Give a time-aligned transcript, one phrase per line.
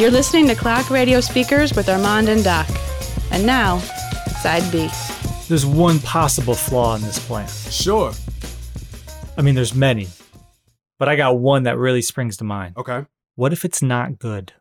[0.00, 2.66] You're listening to Clock Radio Speakers with Armand and Doc.
[3.30, 3.80] And now,
[4.40, 4.88] side B.
[5.46, 7.46] There's one possible flaw in this plan.
[7.46, 8.10] Sure.
[9.36, 10.08] I mean, there's many,
[10.98, 12.78] but I got one that really springs to mind.
[12.78, 13.04] Okay.
[13.34, 14.54] What if it's not good?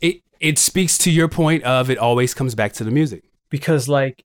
[0.00, 3.22] It it speaks to your point of it always comes back to the music.
[3.48, 4.24] Because, like,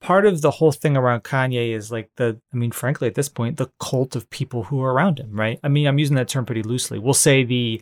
[0.00, 3.28] part of the whole thing around Kanye is like the, I mean, frankly, at this
[3.28, 5.60] point, the cult of people who are around him, right?
[5.62, 6.98] I mean, I'm using that term pretty loosely.
[6.98, 7.80] We'll say the,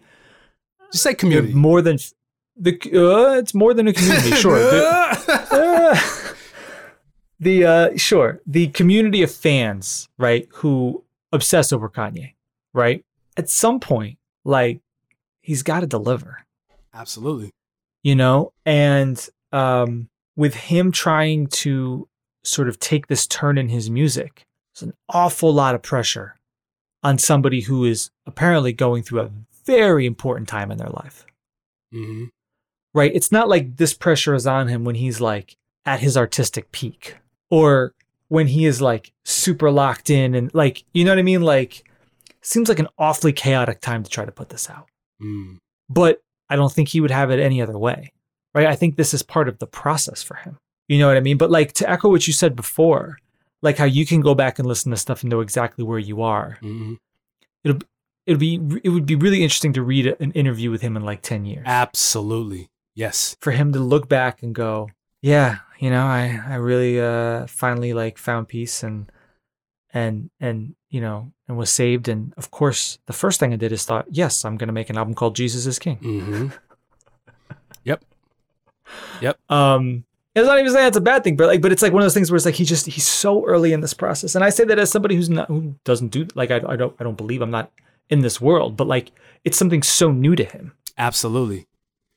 [0.92, 1.54] Just say community.
[1.54, 1.98] more than
[2.56, 4.58] the, uh, it's more than a community, sure.
[4.70, 4.86] The-
[5.52, 6.34] uh,
[7.38, 12.34] the uh sure the community of fans right who obsess over kanye
[12.74, 13.04] right
[13.36, 14.80] at some point like
[15.40, 16.44] he's got to deliver
[16.92, 17.50] Absolutely.
[18.02, 22.06] you know and um with him trying to
[22.44, 24.44] sort of take this turn in his music
[24.74, 26.36] there's an awful lot of pressure
[27.02, 29.30] on somebody who is apparently going through a
[29.78, 31.26] very important time in their life
[31.92, 32.24] hmm
[32.94, 33.12] right?
[33.14, 37.16] It's not like this pressure is on him when he's like at his artistic peak
[37.50, 37.94] or
[38.28, 41.42] when he is like super locked in and like, you know what I mean?
[41.42, 41.84] Like,
[42.42, 44.88] seems like an awfully chaotic time to try to put this out.
[45.22, 45.58] Mm.
[45.88, 48.12] But I don't think he would have it any other way,
[48.54, 48.66] right?
[48.66, 50.58] I think this is part of the process for him.
[50.88, 51.36] You know what I mean?
[51.36, 53.18] But like to echo what you said before,
[53.62, 56.22] like how you can go back and listen to stuff and know exactly where you
[56.22, 56.58] are.
[56.60, 56.94] hmm
[57.62, 57.78] It'll
[58.30, 61.20] it'll be it would be really interesting to read an interview with him in like
[61.22, 61.64] 10 years.
[61.66, 62.70] Absolutely.
[62.94, 63.36] Yes.
[63.40, 64.90] for him to look back and go,
[65.22, 69.10] yeah, you know, I I really uh finally like found peace and
[69.92, 73.72] and and you know and was saved and of course the first thing I did
[73.72, 75.96] is thought, yes, I'm gonna make an album called Jesus is King.
[75.96, 76.48] hmm
[77.84, 78.04] yep.
[79.20, 79.38] Yep.
[79.50, 80.04] Um
[80.34, 82.04] it's not even saying it's a bad thing, but like, but it's like one of
[82.04, 84.50] those things where it's like he just he's so early in this process, and I
[84.50, 87.16] say that as somebody who's not who doesn't do like I, I don't I don't
[87.16, 87.72] believe I'm not
[88.10, 89.12] in this world, but like
[89.44, 90.72] it's something so new to him.
[90.98, 91.66] Absolutely.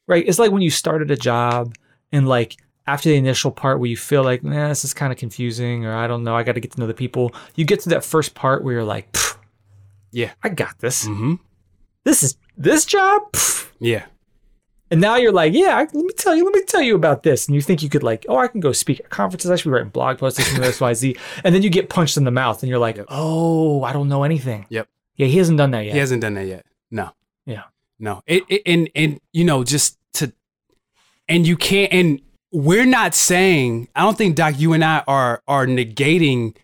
[0.08, 0.28] right?
[0.28, 1.76] It's like when you started a job
[2.12, 5.18] and like after the initial part where you feel like, nah, this is kind of
[5.18, 7.34] confusing, or I don't know, I got to get to know the people.
[7.56, 9.16] You get to that first part where you're like,
[10.12, 10.32] Yeah.
[10.44, 11.06] I got this.
[11.06, 11.36] hmm
[12.04, 13.32] This is this job.
[13.32, 14.06] Pfft." Yeah.
[14.92, 17.48] And now you're like, yeah, let me tell you, let me tell you about this.
[17.48, 19.50] And you think you could like, oh, I can go speak at conferences.
[19.50, 21.16] I should be writing blog posts, this and X, Y, Z.
[21.44, 23.08] And then you get punched in the mouth, and you're like, Yep.
[23.10, 24.68] oh, I don't know anything.
[24.70, 24.88] Yep.
[25.16, 25.94] Yeah, he hasn't done that yet.
[25.94, 26.66] He hasn't done that yet.
[26.92, 27.12] No.
[27.46, 27.64] Yeah.
[28.00, 28.22] No.
[28.26, 30.34] It, it and and you know just to
[31.28, 35.42] and you can't and we're not saying I don't think Doc you and I are
[35.48, 36.56] are negating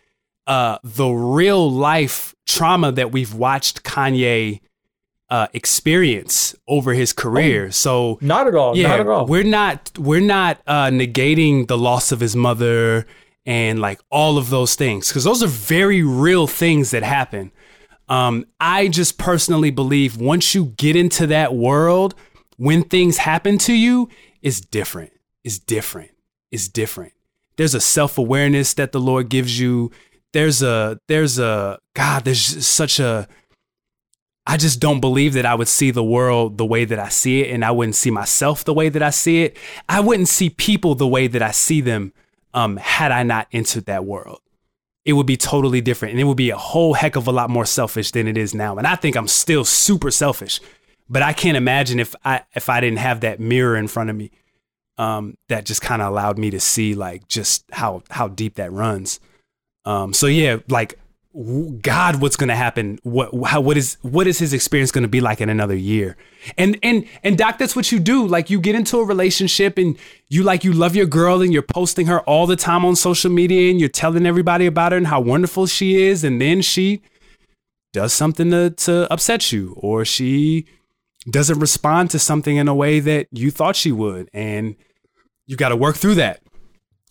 [0.47, 4.61] uh the real life trauma that we've watched Kanye
[5.29, 7.71] uh experience over his career.
[7.71, 8.75] So Not at all.
[8.75, 9.25] yeah, not at all.
[9.27, 13.05] We're not we're not uh, negating the loss of his mother
[13.45, 17.51] and like all of those things because those are very real things that happen.
[18.09, 22.15] Um, I just personally believe once you get into that world,
[22.57, 24.09] when things happen to you,
[24.41, 25.13] it's different.
[25.43, 26.11] It's different.
[26.51, 27.13] It's different.
[27.55, 29.91] There's a self awareness that the Lord gives you.
[30.33, 32.25] There's a there's a God.
[32.25, 33.27] There's such a
[34.47, 37.41] I just don't believe that I would see the world the way that I see
[37.41, 39.57] it, and I wouldn't see myself the way that I see it.
[39.87, 42.13] I wouldn't see people the way that I see them
[42.53, 44.41] um, had I not entered that world.
[45.05, 47.49] It would be totally different, and it would be a whole heck of a lot
[47.49, 48.77] more selfish than it is now.
[48.77, 50.59] And I think I'm still super selfish,
[51.09, 54.15] but I can't imagine if I if I didn't have that mirror in front of
[54.15, 54.31] me,
[54.97, 58.71] um, that just kind of allowed me to see like just how how deep that
[58.71, 59.19] runs.
[59.85, 60.99] Um, so yeah, like
[61.81, 62.97] God, what's going to happen?
[63.03, 66.17] What how what is what is his experience going to be like in another year?
[66.57, 68.25] And and and Doc, that's what you do.
[68.25, 69.95] Like you get into a relationship and
[70.27, 73.29] you like you love your girl and you're posting her all the time on social
[73.29, 77.03] media and you're telling everybody about her and how wonderful she is, and then she
[77.93, 80.65] does something to to upset you, or she
[81.29, 84.75] doesn't respond to something in a way that you thought she would, and
[85.45, 86.41] you got to work through that.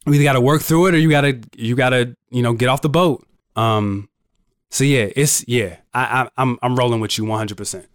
[0.07, 2.43] You either got to work through it, or you got to you got to you
[2.43, 3.25] know get off the boat.
[3.59, 4.09] Um,
[4.71, 5.77] so yeah, it's yeah.
[5.93, 7.57] I, I I'm I'm rolling with you 100.
[7.57, 7.87] percent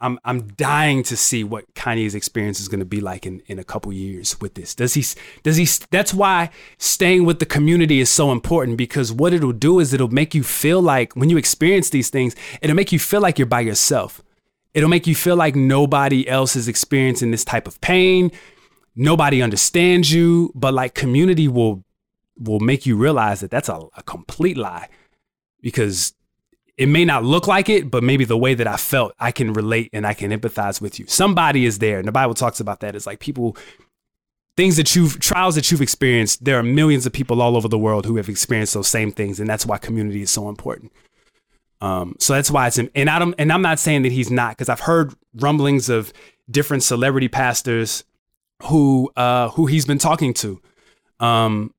[0.00, 3.60] I'm I'm dying to see what Kanye's experience is going to be like in, in
[3.60, 4.74] a couple years with this.
[4.74, 5.04] Does he
[5.44, 9.78] does he that's why staying with the community is so important because what it'll do
[9.78, 13.20] is it'll make you feel like when you experience these things, it'll make you feel
[13.20, 14.22] like you're by yourself.
[14.74, 18.32] It'll make you feel like nobody else is experiencing this type of pain.
[18.96, 21.84] Nobody understands you, but like community will
[22.36, 24.88] will make you realize that that's a, a complete lie
[25.62, 26.12] because
[26.76, 29.52] it may not look like it, but maybe the way that I felt, I can
[29.52, 31.06] relate and I can empathize with you.
[31.06, 31.98] Somebody is there.
[31.98, 32.94] And the Bible talks about that.
[32.94, 33.56] It's like people,
[34.56, 37.78] things that you've, trials that you've experienced, there are millions of people all over the
[37.78, 39.40] world who have experienced those same things.
[39.40, 40.92] And that's why community is so important.
[41.80, 44.56] Um, so that's why it's, and I don't, and I'm not saying that he's not,
[44.56, 46.12] because I've heard rumblings of
[46.50, 48.04] different celebrity pastors
[48.64, 50.60] who uh, who he's been talking to.
[51.18, 51.74] Um,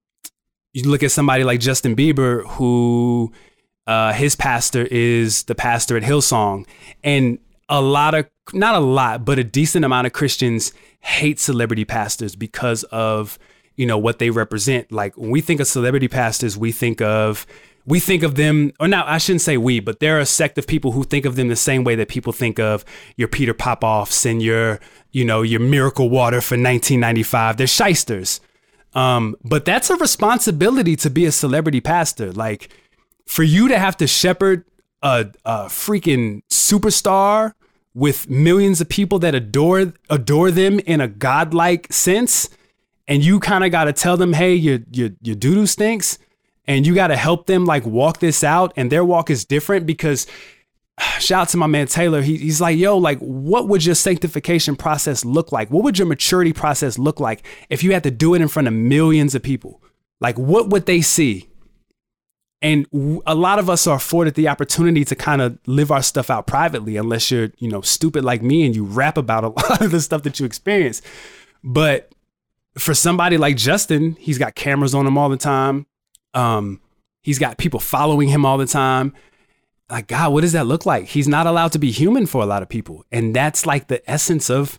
[0.74, 3.31] you look at somebody like Justin Bieber, who
[3.88, 6.65] uh, his pastor is the pastor at Hillsong,
[7.03, 7.39] and
[7.69, 12.35] a lot of not a lot, but a decent amount of Christians hate celebrity pastors
[12.35, 13.38] because of
[13.75, 14.91] you know what they represent.
[14.91, 17.45] Like when we think of celebrity pastors, we think of
[17.85, 20.57] we think of them, or now I shouldn't say we, but there are a sect
[20.57, 22.86] of people who think of them the same way that people think of
[23.18, 24.79] your Peter Popoffs and your,
[25.12, 27.57] you know, your Miracle Water for 1995.
[27.57, 28.39] They're shysters.
[28.94, 32.31] Um, but that's a responsibility to be a celebrity pastor.
[32.31, 32.69] Like
[33.25, 34.65] for you to have to shepherd
[35.01, 37.53] a, a freaking superstar
[37.93, 42.49] with millions of people that adore adore them in a godlike sense,
[43.07, 46.17] and you kind of got to tell them, hey, your your your doo doo stinks
[46.65, 49.85] and you got to help them like walk this out and their walk is different
[49.85, 50.27] because
[51.19, 54.75] shout out to my man Taylor he, he's like yo like what would your sanctification
[54.75, 55.69] process look like?
[55.69, 58.67] What would your maturity process look like if you had to do it in front
[58.67, 59.81] of millions of people?
[60.19, 61.49] Like what would they see
[62.63, 62.88] and
[63.27, 66.48] a lot of us are afforded the opportunity to kind of live our stuff out
[66.48, 69.92] privately unless you're you know stupid like me and you rap about a lot of
[69.92, 71.01] the stuff that you experience
[71.63, 72.12] but
[72.77, 75.86] for somebody like Justin he's got cameras on him all the time
[76.33, 76.80] um,
[77.24, 79.13] he's got people following him all the time.
[79.89, 81.06] Like, God, what does that look like?
[81.06, 83.06] He's not allowed to be human for a lot of people.
[83.12, 84.77] And that's like the essence of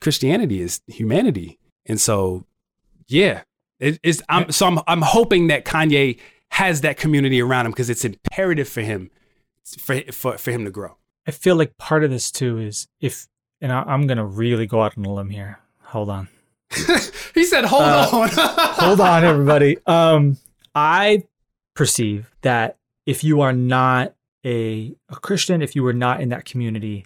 [0.00, 1.58] Christianity is humanity.
[1.86, 2.44] And so,
[3.06, 3.42] yeah,
[3.78, 4.22] it is.
[4.28, 6.18] I'm, so I'm, I'm hoping that Kanye
[6.52, 9.10] has that community around him because it's imperative for him,
[9.78, 10.96] for, for, for him to grow.
[11.26, 13.28] I feel like part of this too is if,
[13.60, 15.60] and I, am going to really go out on a limb here.
[15.82, 16.28] Hold on.
[17.34, 18.28] he said, hold uh, on.
[18.32, 19.78] hold on, everybody.
[19.86, 20.38] Um,
[20.74, 21.24] I
[21.74, 24.14] perceive that if you are not
[24.44, 27.04] a, a Christian, if you are not in that community,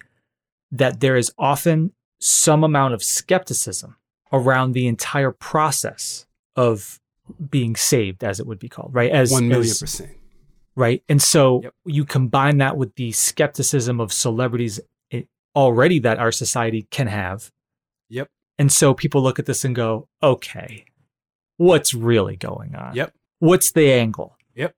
[0.71, 3.97] that there is often some amount of skepticism
[4.31, 6.25] around the entire process
[6.55, 6.99] of
[7.49, 9.11] being saved, as it would be called, right?
[9.11, 10.11] As one million as, percent.
[10.75, 11.03] Right.
[11.07, 11.73] And so yep.
[11.85, 14.79] you combine that with the skepticism of celebrities
[15.55, 17.51] already that our society can have.
[18.09, 18.29] Yep.
[18.57, 20.85] And so people look at this and go, okay,
[21.57, 22.95] what's really going on?
[22.95, 24.37] Yep what's the angle?
[24.55, 24.73] Yep.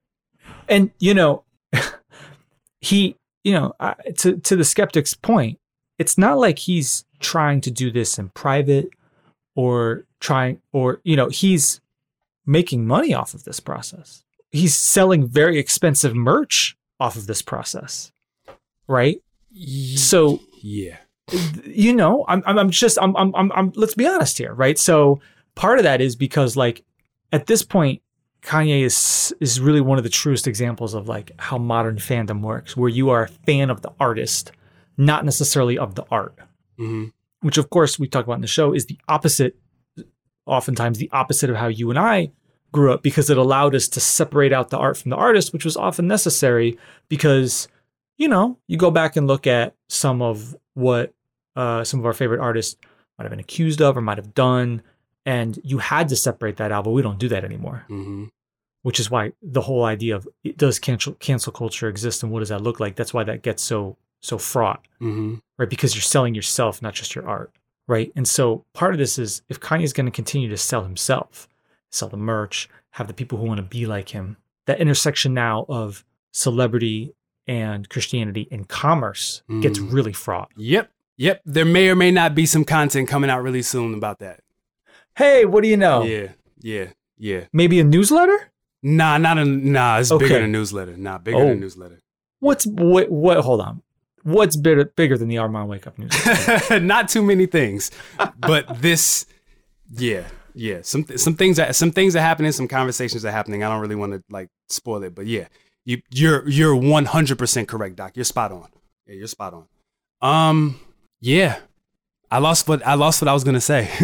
[0.68, 1.44] And you know,
[2.82, 5.60] he, you know, uh, to to the skeptic's point,
[6.00, 8.90] it's not like he's trying to do this in private
[9.56, 11.80] or trying or you know, he's
[12.46, 14.24] making money off of this process.
[14.52, 18.12] He's selling very expensive merch off of this process.
[18.88, 19.18] Right?
[19.98, 20.98] So, yeah.
[21.66, 24.78] You know, I'm I'm just I'm I'm I'm, I'm let's be honest here, right?
[24.78, 25.20] So,
[25.56, 26.84] part of that is because like
[27.32, 28.02] at this point
[28.46, 32.78] Kanye is is really one of the truest examples of like how modern fandom works,
[32.78, 34.52] where you are a fan of the artist,
[34.98, 36.38] not necessarily of the art.
[36.80, 37.06] Mm-hmm.
[37.42, 39.56] Which, of course, we talk about in the show is the opposite.
[40.46, 42.32] Oftentimes, the opposite of how you and I
[42.72, 45.66] grew up, because it allowed us to separate out the art from the artist, which
[45.66, 46.78] was often necessary.
[47.10, 47.68] Because
[48.18, 51.14] you know, you go back and look at some of what
[51.56, 52.78] uh, some of our favorite artists
[53.18, 54.82] might have been accused of or might have done
[55.26, 58.26] and you had to separate that out but we don't do that anymore mm-hmm
[58.86, 60.28] which is why the whole idea of
[60.58, 62.96] does cancel cancel culture exist and what does that look like?
[62.96, 65.38] That's why that gets so so fraught, mm-hmm.
[65.58, 65.68] right?
[65.68, 67.52] Because you're selling yourself, not just your art,
[67.88, 68.12] right?
[68.16, 71.48] And so part of this is if Kanye is going to continue to sell himself,
[71.92, 75.66] sell the merch, have the people who want to be like him, that intersection now
[75.70, 77.14] of celebrity
[77.48, 79.62] and Christianity and commerce mm.
[79.62, 80.52] gets really fraught.
[80.56, 80.92] Yep.
[81.18, 81.42] Yep.
[81.46, 84.42] There may or may not be some content coming out really soon about that.
[85.16, 86.04] Hey, what do you know?
[86.04, 86.30] Yeah.
[86.60, 86.88] Yeah.
[87.18, 87.46] Yeah.
[87.54, 88.52] Maybe a newsletter?
[88.84, 89.98] Nah, not a nah.
[90.00, 90.26] It's okay.
[90.26, 90.98] bigger than a newsletter.
[90.98, 91.48] Nah, bigger oh.
[91.48, 92.00] than a newsletter.
[92.40, 93.10] What's what?
[93.10, 93.38] What?
[93.38, 93.82] Hold on.
[94.26, 96.80] What's bigger bigger than the Armand Wake Up newsletter?
[96.80, 97.92] not too many things,
[98.40, 99.28] but this,
[99.96, 100.24] yeah,
[100.56, 100.80] yeah.
[100.82, 102.52] Some some things are some things are happening.
[102.52, 103.64] Some conversations are happening.
[103.64, 105.48] I don't really want to like spoil it, but yeah,
[105.84, 108.14] you you're you're one hundred percent correct, Doc.
[108.16, 108.68] You're spot on.
[109.06, 109.68] Yeah, you're spot on.
[110.28, 110.80] Um,
[111.20, 111.60] yeah,
[112.32, 113.88] I lost what I lost what I was gonna say.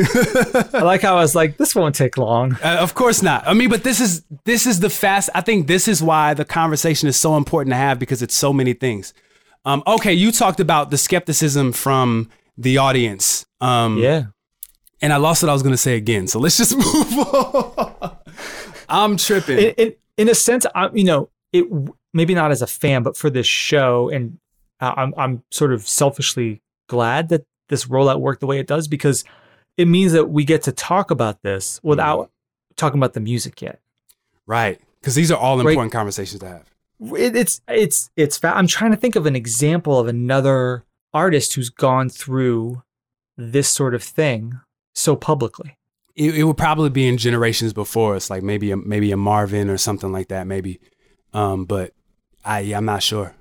[0.74, 2.60] I like how I was like, this won't take long.
[2.63, 3.48] Uh, of course not.
[3.48, 5.32] I mean, but this is this is the fast.
[5.34, 8.54] I think this is why the conversation is so important to have because it's so
[8.54, 9.16] many things.
[9.65, 13.46] Um, okay, you talked about the skepticism from the audience.
[13.60, 14.25] Um, yeah.
[15.01, 16.27] And I lost what I was gonna say again.
[16.27, 18.18] So let's just move on.
[18.89, 19.58] I'm tripping.
[19.58, 21.65] In, in, in a sense, I, you know, it
[22.13, 24.38] maybe not as a fan, but for this show, and
[24.80, 29.24] I'm I'm sort of selfishly glad that this rollout worked the way it does because
[29.77, 32.30] it means that we get to talk about this without mm.
[32.75, 33.80] talking about the music yet.
[34.46, 34.80] Right.
[35.00, 35.98] Because these are all important right.
[35.98, 36.71] conversations to have.
[37.01, 38.43] It, it's it's it's.
[38.43, 42.84] I'm trying to think of an example of another artist who's gone through
[43.38, 44.60] this sort of thing
[44.93, 45.77] so publicly?
[46.15, 49.70] It, it would probably be in generations before us, like maybe a, maybe a Marvin
[49.70, 50.79] or something like that, maybe.
[51.34, 51.93] Um, but
[52.43, 53.34] I yeah, I'm not sure.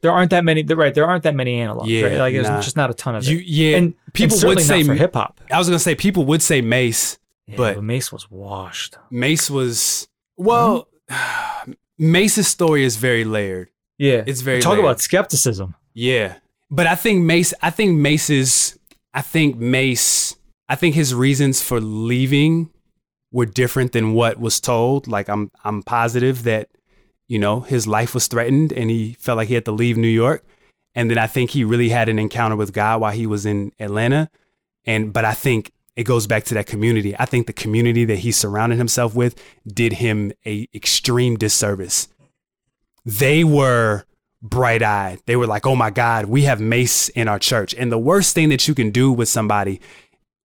[0.00, 0.62] There aren't that many.
[0.62, 1.86] Right, there aren't that many analogs.
[1.86, 2.18] Yeah, right?
[2.18, 2.60] like there's nah.
[2.60, 3.46] just not a ton of You it.
[3.46, 5.40] yeah, and people and would say for hip hop.
[5.50, 7.18] I was gonna say people would say Mase.
[7.46, 8.96] Yeah, But- Mase was washed.
[9.10, 10.88] Mase was well.
[11.98, 13.70] Mase's story is very layered.
[13.98, 14.84] Yeah, It's very talk layered.
[14.84, 15.74] about skepticism.
[15.92, 16.36] Yeah.
[16.70, 18.76] But I think Mase I think Mase's
[19.12, 20.36] I think Mase
[20.68, 22.70] I think his reasons for leaving
[23.30, 25.06] were different than what was told.
[25.06, 26.68] Like I'm I'm positive that,
[27.28, 30.08] you know, his life was threatened and he felt like he had to leave New
[30.08, 30.44] York.
[30.96, 33.72] And then I think he really had an encounter with God while he was in
[33.78, 34.28] Atlanta.
[34.84, 37.14] And but I think it goes back to that community.
[37.18, 42.08] I think the community that he surrounded himself with did him a extreme disservice.
[43.04, 44.04] They were
[44.42, 45.20] bright eyed.
[45.26, 47.74] They were like, oh my God, we have Mase in our church.
[47.74, 49.80] And the worst thing that you can do with somebody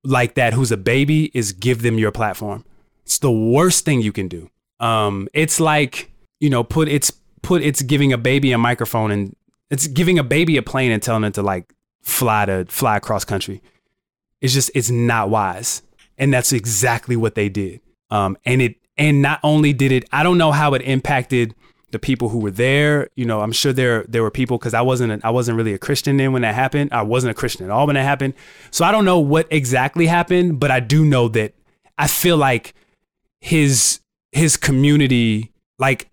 [0.04, 2.64] like that who's a baby is give them your platform.
[3.04, 4.50] It's the worst thing you can do.
[4.80, 9.36] Um, it's like, you know, put it's put it's giving a baby a microphone and
[9.70, 13.26] it's giving a baby a plane and telling it to like fly to fly across
[13.26, 13.62] country.
[14.42, 15.82] It's just it's not wise.
[16.18, 17.82] And that's exactly what they did.
[18.10, 21.56] Um, and it and not only did it, I don't know how it impacted
[21.92, 23.10] the people who were there.
[23.16, 25.74] You know, I'm sure there there were people because I wasn't a, I wasn't really
[25.74, 26.92] a Christian then when that happened.
[26.94, 28.34] I wasn't a Christian at all when that happened.
[28.72, 31.54] So I don't know what exactly happened, but I do know that
[31.98, 32.74] I feel like
[33.40, 36.10] his his community like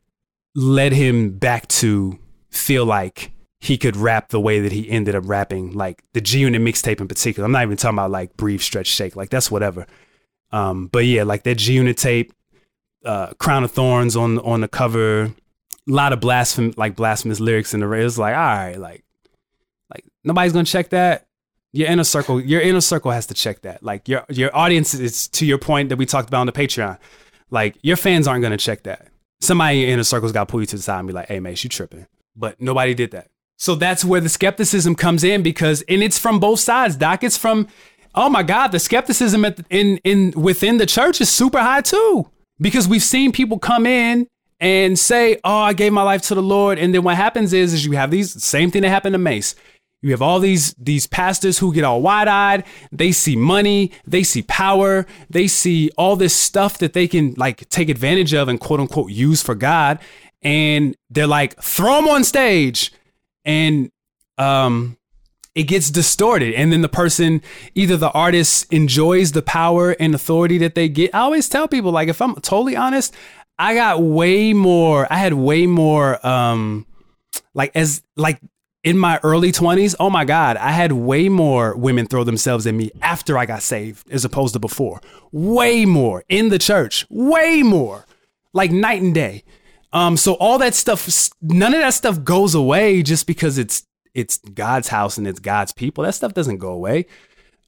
[0.54, 2.18] led him back to
[2.50, 3.32] feel like
[3.66, 7.00] he could rap the way that he ended up rapping, like the G Unit mixtape
[7.00, 7.44] in particular.
[7.44, 9.86] I'm not even talking about like Breathe, Stretch, Shake, like that's whatever.
[10.52, 12.32] Um, but yeah, like that G Unit tape,
[13.04, 15.32] uh, Crown of Thorns on on the cover, a
[15.86, 17.90] lot of blasphemy, like blasphemous lyrics in the.
[17.90, 19.04] It was like, all right, like,
[19.92, 21.26] like nobody's gonna check that.
[21.72, 23.82] Your inner circle, your inner circle has to check that.
[23.82, 26.98] Like your your audience is to your point that we talked about on the Patreon.
[27.50, 29.08] Like your fans aren't gonna check that.
[29.40, 31.26] Somebody in your inner circle's got to pull you to the side and be like,
[31.26, 32.06] "Hey, Mase, you tripping?"
[32.36, 33.28] But nobody did that.
[33.56, 36.96] So that's where the skepticism comes in because, and it's from both sides.
[36.96, 37.68] Doc, it's from,
[38.14, 42.30] oh my God, the skepticism the, in in within the church is super high too
[42.60, 44.26] because we've seen people come in
[44.60, 47.72] and say, "Oh, I gave my life to the Lord," and then what happens is,
[47.72, 49.54] is you have these same thing that happened to Mase.
[50.02, 52.64] You have all these these pastors who get all wide eyed.
[52.92, 57.68] They see money, they see power, they see all this stuff that they can like
[57.70, 59.98] take advantage of and quote unquote use for God,
[60.42, 62.92] and they're like, throw them on stage,
[63.46, 63.90] and
[64.36, 64.98] um,
[65.54, 67.40] it gets distorted, and then the person,
[67.74, 71.14] either the artist enjoys the power and authority that they get.
[71.14, 73.14] I always tell people like, if I'm totally honest,
[73.58, 75.10] I got way more.
[75.10, 76.24] I had way more.
[76.26, 76.84] Um,
[77.54, 78.38] like as like
[78.84, 82.74] in my early 20s, oh my God, I had way more women throw themselves at
[82.74, 85.00] me after I got saved as opposed to before.
[85.32, 88.04] Way more in the church, way more.
[88.52, 89.42] Like night and day.
[89.96, 94.36] Um, so all that stuff, none of that stuff goes away just because it's it's
[94.36, 96.04] God's house and it's God's people.
[96.04, 97.06] That stuff doesn't go away.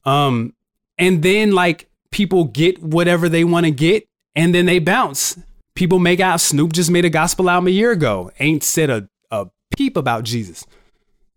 [0.05, 0.53] Um,
[0.99, 5.39] and then like people get whatever they want to get and then they bounce.
[5.73, 8.29] People make out Snoop just made a gospel album a year ago.
[8.39, 10.67] Ain't said a, a peep about Jesus.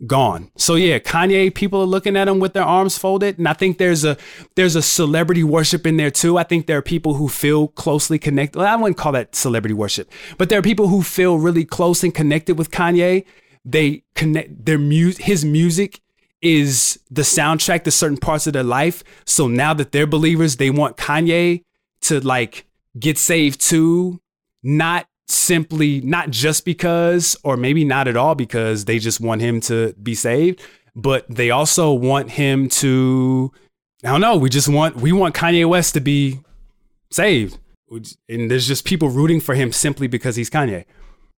[0.07, 0.51] Gone.
[0.57, 3.39] So yeah, Kanye, people are looking at him with their arms folded.
[3.39, 4.17] And I think there's a
[4.57, 6.39] there's a celebrity worship in there too.
[6.39, 8.59] I think there are people who feel closely connected.
[8.59, 12.03] Well, I wouldn't call that celebrity worship, but there are people who feel really close
[12.03, 13.25] and connected with Kanye.
[13.65, 16.01] They connect their music his music
[16.41, 19.05] is the soundtrack to certain parts of their life.
[19.25, 21.63] So now that they're believers, they want Kanye
[22.03, 22.67] to like
[22.99, 24.21] get saved too,
[24.63, 29.61] not simply not just because or maybe not at all because they just want him
[29.63, 30.61] to be saved,
[30.95, 33.53] but they also want him to
[34.05, 36.41] I don't know, we just want we want Kanye West to be
[37.11, 37.59] saved.
[38.29, 40.85] And there's just people rooting for him simply because he's Kanye.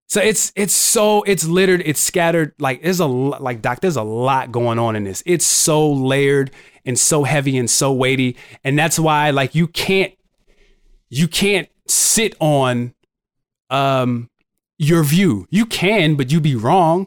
[0.09, 2.53] So it's it's so it's littered, it's scattered.
[2.59, 5.23] Like there's a like doc, there's a lot going on in this.
[5.26, 6.50] It's so layered
[6.85, 10.12] and so heavy and so weighty, and that's why like you can't
[11.09, 12.95] you can't sit on
[13.75, 14.31] um
[14.78, 15.47] your view.
[15.50, 17.07] You can, but you'd be wrong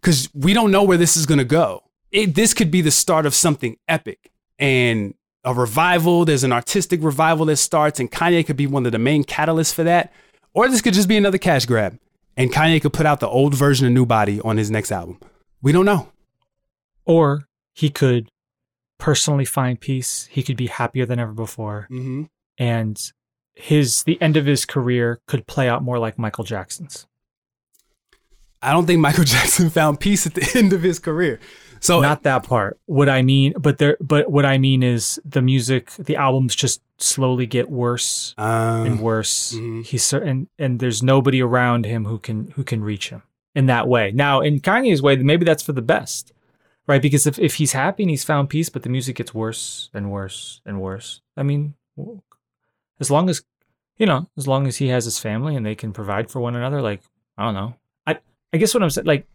[0.00, 1.82] because we don't know where this is gonna go.
[2.10, 5.14] It, this could be the start of something epic and
[5.44, 6.24] a revival.
[6.24, 9.72] There's an artistic revival that starts, and Kanye could be one of the main catalysts
[9.72, 10.12] for that.
[10.54, 11.98] Or this could just be another cash grab,
[12.36, 15.18] and Kanye could put out the old version of New Body on his next album.
[15.62, 16.08] We don't know.
[17.04, 18.28] Or he could
[18.98, 20.28] personally find peace.
[20.30, 21.88] He could be happier than ever before.
[21.90, 22.24] Mm-hmm.
[22.58, 23.12] And
[23.54, 27.06] his the end of his career could play out more like Michael Jackson's.
[28.62, 31.40] I don't think Michael Jackson found peace at the end of his career.
[31.80, 32.78] So not that part.
[32.86, 36.80] What I mean, but there, but what I mean is the music, the albums just
[36.98, 39.52] slowly get worse um, and worse.
[39.52, 39.84] mhm.
[39.84, 43.22] He's certain, and there's nobody around him who can who can reach him
[43.56, 44.12] in that way.
[44.12, 46.32] Now, in Kanye's way, maybe that's for the best,
[46.86, 47.02] right?
[47.02, 50.08] Because if if he's happy and he's found peace, but the music gets worse and
[50.08, 51.20] worse and worse.
[51.36, 51.74] I mean,
[53.02, 53.42] as long as
[53.98, 56.56] you know, as long as he has his family and they can provide for one
[56.56, 57.02] another, like
[57.36, 57.74] I don't know.
[58.06, 58.18] I
[58.52, 59.26] I guess what I'm saying, like.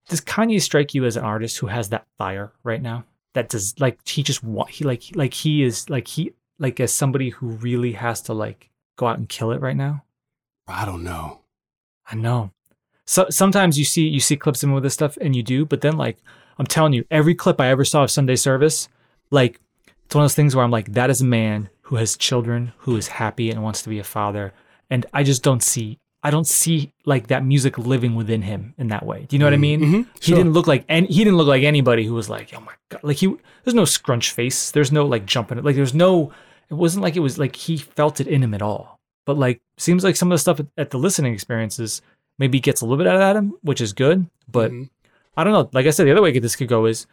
[0.07, 3.05] Does Kanye strike you as an artist who has that fire right now?
[3.33, 6.93] That does like he just want he like like he is like he like as
[6.93, 10.03] somebody who really has to like go out and kill it right now.
[10.67, 11.39] I don't know.
[12.05, 12.51] I know.
[13.07, 15.65] So sometimes you see you see clips of him with this stuff and you do,
[15.65, 16.19] but then like
[16.59, 18.87] I'm telling you, every clip I ever saw of Sunday service,
[19.31, 19.59] like
[20.05, 22.73] it's one of those things where I'm like, that is a man who has children,
[22.79, 24.53] who is happy and wants to be a father.
[24.89, 28.87] And I just don't see I don't see like that music living within him in
[28.87, 29.25] that way.
[29.29, 29.79] Do you know what I mean?
[29.81, 30.37] Mhm, He sure.
[30.37, 33.01] didn't look like any he didn't look like anybody who was like, oh my god.
[33.03, 33.27] Like he
[33.63, 34.71] there's no scrunch face.
[34.71, 36.31] There's no like jumping like there's no
[36.69, 38.99] it wasn't like it was like he felt it in him at all.
[39.27, 42.01] But like seems like some of the stuff at, at the listening experiences
[42.39, 44.25] maybe gets a little bit out of him, which is good.
[44.51, 44.89] But Mhm.
[45.37, 45.69] I don't know.
[45.73, 47.05] Like I said, the other way this could go is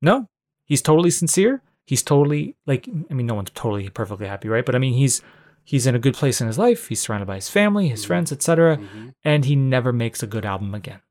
[0.00, 0.26] no,
[0.64, 1.60] he's totally sincere.
[1.86, 4.64] He's totally like I mean, no one's totally perfectly happy, right?
[4.64, 5.20] But I mean, he's
[5.64, 6.88] he's in a good place in his life.
[6.88, 8.78] He's surrounded by his family, his friends, etc.
[8.78, 9.14] Mhm.
[9.24, 11.00] And he never makes a good album again.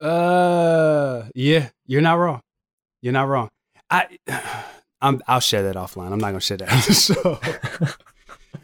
[0.00, 2.40] Uh, yeah, you're not wrong.
[3.02, 3.50] You're not wrong.
[3.88, 4.18] I,
[5.00, 5.22] I'm.
[5.28, 6.10] I'll share that offline.
[6.10, 7.38] I'm not gonna share that show.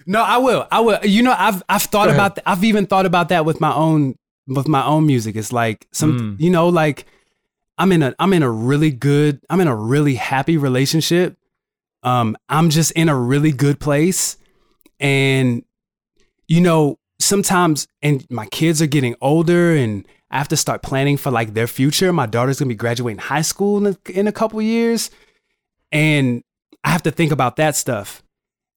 [0.04, 0.66] no, I will.
[0.70, 0.98] I will.
[1.04, 2.34] You know, I've I've thought about.
[2.34, 2.42] That.
[2.44, 4.16] I've even thought about that with my own
[4.48, 5.36] with my own music.
[5.36, 6.36] It's like some.
[6.36, 6.40] Mm.
[6.40, 7.06] You know, like
[7.78, 9.40] I'm in a I'm in a really good.
[9.48, 11.36] I'm in a really happy relationship.
[12.02, 14.36] Um, I'm just in a really good place,
[15.00, 15.64] and
[16.46, 21.16] you know, sometimes, and my kids are getting older, and I have to start planning
[21.16, 22.12] for like their future.
[22.12, 25.10] My daughter's gonna be graduating high school in a, in a couple years,
[25.92, 26.42] and
[26.84, 28.22] I have to think about that stuff.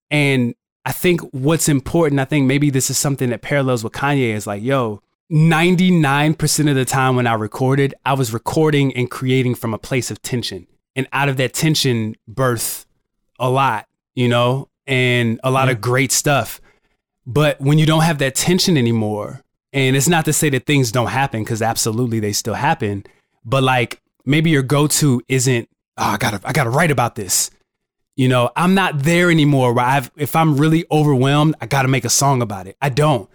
[0.09, 4.33] And I think what's important, I think maybe this is something that parallels with Kanye
[4.33, 9.55] is like, yo, 99% of the time when I recorded, I was recording and creating
[9.55, 10.67] from a place of tension.
[10.93, 12.85] And out of that tension, birth
[13.39, 16.59] a lot, you know, and a lot of great stuff.
[17.25, 19.41] But when you don't have that tension anymore,
[19.71, 23.05] and it's not to say that things don't happen, because absolutely they still happen,
[23.45, 27.51] but like maybe your go-to isn't, oh, I gotta, I gotta write about this.
[28.17, 32.03] You know, I'm not there anymore where I've if I'm really overwhelmed, I gotta make
[32.03, 32.75] a song about it.
[32.81, 33.29] I don't.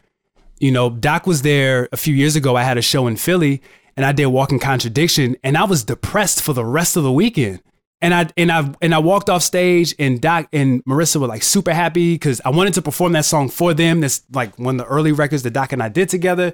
[0.59, 2.57] You know, Doc was there a few years ago.
[2.57, 3.63] I had a show in Philly
[3.97, 7.63] and I did Walking Contradiction, and I was depressed for the rest of the weekend.
[8.03, 11.43] And I and I and I walked off stage, and Doc and Marissa were like
[11.43, 14.01] super happy because I wanted to perform that song for them.
[14.01, 16.53] That's like one of the early records that Doc and I did together.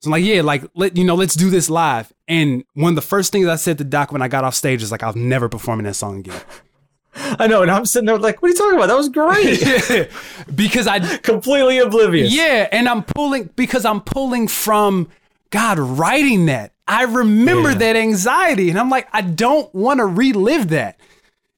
[0.00, 2.12] So I'm like, yeah, like let you know, let's do this live.
[2.26, 4.82] And one of the first things I said to Doc when I got off stage
[4.82, 6.40] is like, I'm never performing that song again.
[7.14, 8.86] I know, and I'm sitting there like, what are you talking about?
[8.86, 10.08] That was great.
[10.54, 12.32] because I Completely oblivious.
[12.34, 15.08] Yeah, and I'm pulling because I'm pulling from
[15.50, 16.72] God writing that.
[16.88, 17.78] I remember Yeah.
[17.78, 20.98] that anxiety, and I'm like, I don't want to relive that.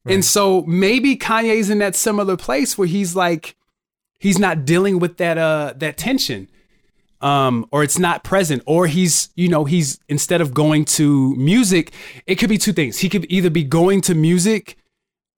[0.06, 3.56] And so maybe Kanye's in that similar place where he's like,
[4.18, 6.48] he's not dealing with that uh that tension,
[7.22, 11.92] um, or it's not present, or he's you know he's instead of going to music,
[12.26, 12.98] it could be two things.
[12.98, 14.76] He could either be going to music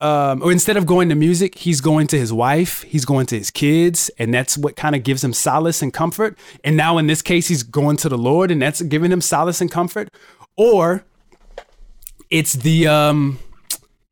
[0.01, 3.39] um, or instead of going to music, he's going to his wife, he's going to
[3.39, 6.39] his kids, and that's what kind of gives him solace and comfort.
[6.65, 9.61] And now in this case, he's going to the Lord, and that's giving him solace
[9.61, 10.09] and comfort.
[10.57, 11.05] Or
[12.31, 13.39] it's the um,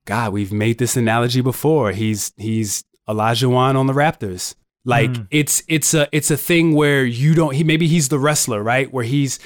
[0.07, 1.93] God, we've made this analogy before.
[1.93, 4.55] He's he's Elijah Wan on the Raptors.
[4.87, 8.63] Like it's it's a it's a thing where you don't he maybe he's the wrestler,
[8.63, 8.93] right?
[8.93, 9.39] Where he's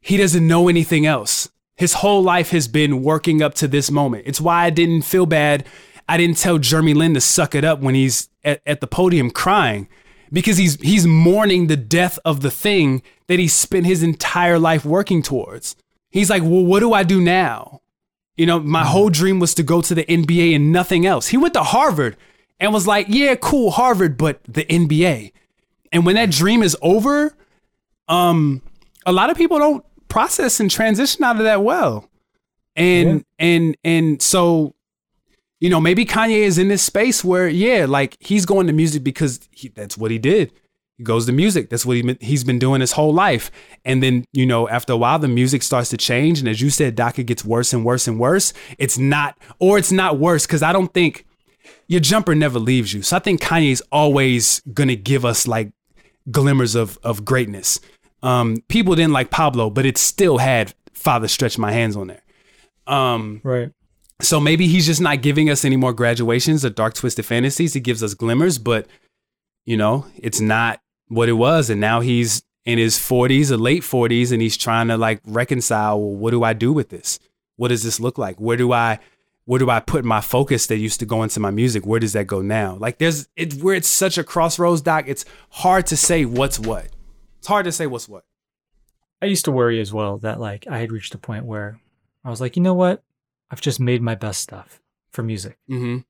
[0.00, 1.50] he doesn't know anything else.
[1.82, 4.22] His whole life has been working up to this moment.
[4.24, 5.66] It's why I didn't feel bad.
[6.08, 9.32] I didn't tell Jeremy Lin to suck it up when he's at, at the podium
[9.32, 9.88] crying
[10.32, 14.84] because he's he's mourning the death of the thing that he spent his entire life
[14.84, 15.74] working towards.
[16.08, 17.80] He's like, "Well, what do I do now?"
[18.36, 21.26] You know, my whole dream was to go to the NBA and nothing else.
[21.26, 22.16] He went to Harvard
[22.60, 25.32] and was like, "Yeah, cool, Harvard, but the NBA."
[25.90, 27.36] And when that dream is over,
[28.06, 28.62] um,
[29.04, 32.06] a lot of people don't process and transition out of that well.
[32.76, 34.74] And and and so,
[35.58, 39.02] you know, maybe Kanye is in this space where, yeah, like he's going to music
[39.02, 40.52] because he, that's what he did.
[40.98, 41.70] He goes to music.
[41.70, 43.50] That's what he been, he's been doing his whole life.
[43.86, 46.40] And then, you know, after a while, the music starts to change.
[46.40, 48.52] And as you said, it gets worse and worse and worse.
[48.78, 51.24] It's not, or it's not worse because I don't think
[51.88, 53.00] your jumper never leaves you.
[53.00, 55.72] So I think Kanye's always gonna give us like
[56.30, 57.80] glimmers of of greatness.
[58.22, 62.22] Um, people didn't like Pablo, but it still had Father Stretch My Hands on there.
[62.86, 63.70] Um, Right.
[64.20, 67.74] so maybe he's just not giving us any more graduations or dark twisted fantasies.
[67.74, 68.86] He gives us glimmers, but
[69.64, 71.70] you know, it's not what it was.
[71.70, 76.00] And now he's in his 40s or late 40s and he's trying to like reconcile,
[76.00, 77.18] well, what do I do with this?
[77.56, 78.40] What does this look like?
[78.40, 78.98] Where do I
[79.44, 81.84] where do I put my focus that used to go into my music?
[81.84, 82.76] Where does that go now?
[82.76, 86.88] Like there's it where it's such a crossroads doc, it's hard to say what's what.
[87.42, 88.22] It's hard to say what's what.
[89.20, 91.80] I used to worry as well that like I had reached a point where
[92.24, 93.02] I was like, you know what?
[93.50, 95.58] I've just made my best stuff for music.
[95.68, 96.02] Mm-hmm.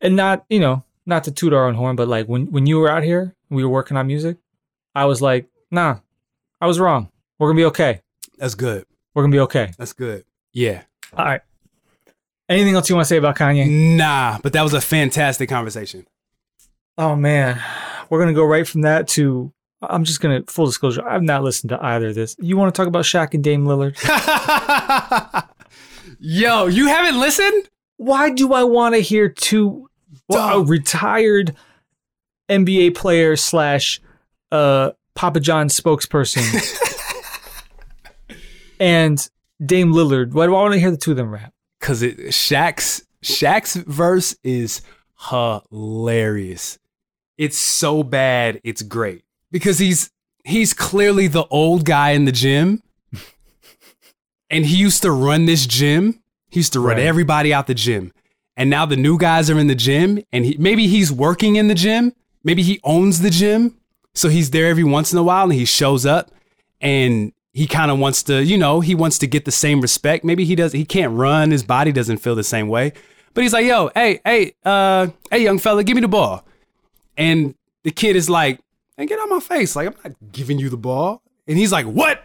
[0.00, 2.78] And not, you know, not to toot our own horn, but like when, when you
[2.78, 4.38] were out here, we were working on music,
[4.94, 5.98] I was like, nah,
[6.62, 7.10] I was wrong.
[7.38, 8.00] We're gonna be okay.
[8.38, 8.86] That's good.
[9.12, 9.72] We're gonna be okay.
[9.76, 10.24] That's good.
[10.54, 10.84] Yeah.
[11.14, 11.42] All right.
[12.48, 13.68] Anything else you want to say about Kanye?
[13.98, 16.06] Nah, but that was a fantastic conversation.
[16.96, 17.62] Oh man,
[18.08, 19.52] we're gonna go right from that to.
[19.82, 21.06] I'm just gonna full disclosure.
[21.06, 22.36] I've not listened to either of this.
[22.38, 23.96] You want to talk about Shaq and Dame Lillard?
[26.18, 27.68] Yo, you haven't listened?
[27.96, 29.88] Why do I want to hear two
[30.28, 31.54] well, a retired
[32.50, 34.00] NBA player slash
[34.52, 36.44] uh, Papa John spokesperson
[38.80, 39.28] and
[39.64, 40.32] Dame Lillard?
[40.32, 41.54] Why do I want to hear the two of them rap?
[41.80, 44.82] Cause it Shaq's Shaq's verse is
[45.30, 46.78] hilarious.
[47.38, 49.24] It's so bad, it's great.
[49.50, 50.10] Because he's
[50.44, 52.82] he's clearly the old guy in the gym.
[54.50, 56.20] and he used to run this gym.
[56.50, 57.06] He used to run Right.
[57.06, 58.12] everybody out the gym.
[58.56, 61.68] And now the new guys are in the gym and he, maybe he's working in
[61.68, 62.12] the gym.
[62.42, 63.76] Maybe he owns the gym.
[64.14, 66.30] So he's there every once in a while and he shows up
[66.80, 70.24] and he kind of wants to, you know, he wants to get the same respect.
[70.24, 72.92] Maybe he does he can't run, his body doesn't feel the same way.
[73.32, 76.44] But he's like, "Yo, hey, hey, uh, hey young fella, give me the ball."
[77.16, 78.58] And the kid is like,
[79.00, 79.74] "Hey, get out my face.
[79.74, 82.22] Like, I'm not giving you the ball." And he's like, "What?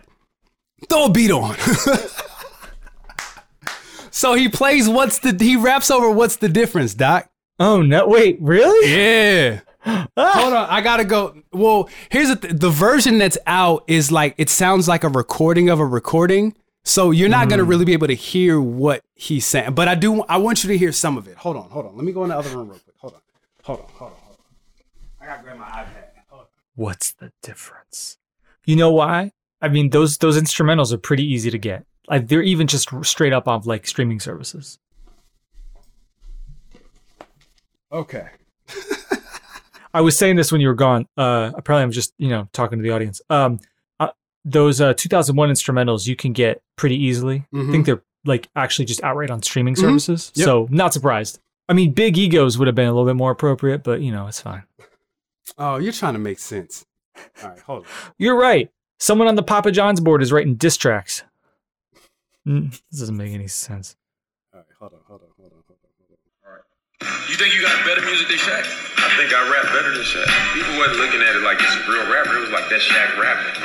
[0.90, 1.56] Throw a beat on."
[4.12, 7.30] so he plays what's the he raps over what's the difference, Doc?
[7.60, 8.08] Oh no!
[8.08, 8.92] Wait, really?
[8.92, 9.62] Yeah.
[10.18, 10.32] Ah.
[10.34, 11.44] Hold on, I gotta go.
[11.52, 15.70] Well, here's the th- the version that's out is like it sounds like a recording
[15.70, 17.70] of a recording, so you're not gonna mm.
[17.70, 19.76] really be able to hear what he's saying.
[19.76, 20.24] But I do.
[20.24, 21.38] I want you to hear some of it.
[21.38, 21.96] Hold on, hold on.
[21.96, 22.96] Let me go in the other room real quick.
[22.98, 23.20] Hold on,
[23.64, 25.22] hold on, hold on, hold on.
[25.22, 26.05] I gotta grab my iPad.
[26.78, 26.84] On.
[26.84, 28.18] What's the difference?
[28.66, 29.32] You know why?
[29.62, 31.86] I mean, those those instrumentals are pretty easy to get.
[32.08, 34.80] Like they're even just straight up off like streaming services.
[37.92, 38.28] Okay.
[39.94, 41.08] I was saying this when you were gone.
[41.16, 43.22] Uh, apparently, I'm just you know talking to the audience.
[43.30, 43.60] Um,
[44.00, 44.10] uh,
[44.44, 47.46] those uh, 2001 instrumentals you can get pretty easily.
[47.56, 50.32] I think they're like actually just outright on streaming services.
[50.36, 50.46] Yep.
[50.46, 51.40] So not surprised.
[51.70, 54.28] I mean, big egos would have been a little bit more appropriate, but you know
[54.28, 54.64] it's fine.
[55.58, 56.86] Oh, you're trying to make sense.
[57.44, 57.90] All right, hold on.
[58.18, 58.70] You're right.
[59.00, 61.24] Someone on the Papa John's board is writing diss tracks.
[62.48, 63.96] Mm, this doesn't make any sense.
[64.54, 67.30] All right, hold on, hold on, hold on, hold on, hold on.
[67.30, 68.66] You think you got better music than Shaq?
[69.00, 70.28] I think I rap better than Shaq.
[70.54, 72.38] People wasn't looking at it like it's a real rapper.
[72.38, 73.56] It was like that Shaq rapping.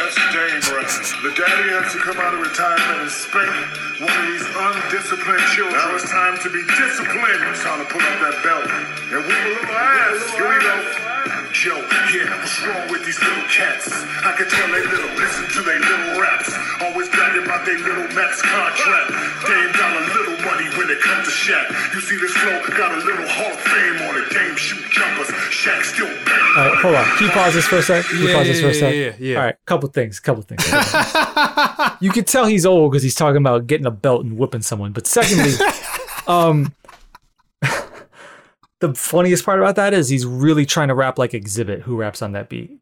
[0.00, 1.12] That's dangerous.
[1.20, 3.52] The daddy has to come out of retirement and spank
[4.00, 5.76] one of these undisciplined children.
[5.76, 7.44] Now it's time to be disciplined.
[7.52, 10.24] It's time to put up that belt and whip a little ass.
[10.32, 11.39] Here we go.
[11.52, 11.76] Joe,
[12.14, 13.90] yeah, what's wrong with these little cats?
[14.24, 16.54] I can tell they little, listen to they little raps.
[16.80, 19.10] Always bragging about they little max contract.
[19.44, 21.66] Dame got a little money when it comes to Shaq.
[21.92, 24.30] You see this flow, got a little Hall of Fame on it.
[24.30, 26.40] Dame shoot jumpers, Shaq still bang.
[26.56, 27.04] All right, hold on.
[27.18, 28.04] Can you pause this for a sec?
[28.06, 28.94] Can you Yeah, pause this for a yeah, sec?
[28.94, 29.36] yeah, yeah.
[29.38, 30.64] All right, couple things, couple things.
[32.00, 34.92] you can tell he's old because he's talking about getting a belt and whipping someone.
[34.92, 35.52] But secondly,
[36.26, 36.72] um,
[38.80, 42.22] the funniest part about that is he's really trying to rap like Xzibit, who raps
[42.22, 42.78] on that beat.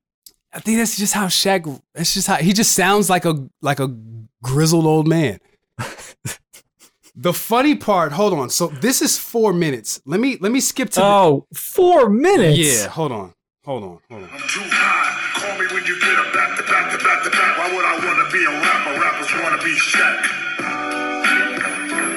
[0.53, 1.81] I think that's just how Shaq.
[1.95, 3.95] That's just how he just sounds like a like a
[4.43, 5.39] grizzled old man.
[7.15, 8.13] the funny part.
[8.13, 8.49] Hold on.
[8.51, 10.01] So this is four minutes.
[10.07, 11.03] Let me let me skip to.
[11.03, 12.59] Oh, four minutes.
[12.59, 12.89] yeah.
[12.89, 13.35] Hold on.
[13.65, 13.99] Hold on.
[14.09, 14.31] Hold on.
[14.33, 15.15] I'm too high.
[15.39, 17.59] Call me when you get a back to back to back to back.
[17.59, 19.01] Why would I want to be a rapper?
[19.01, 20.49] Rappers want to be Shaq.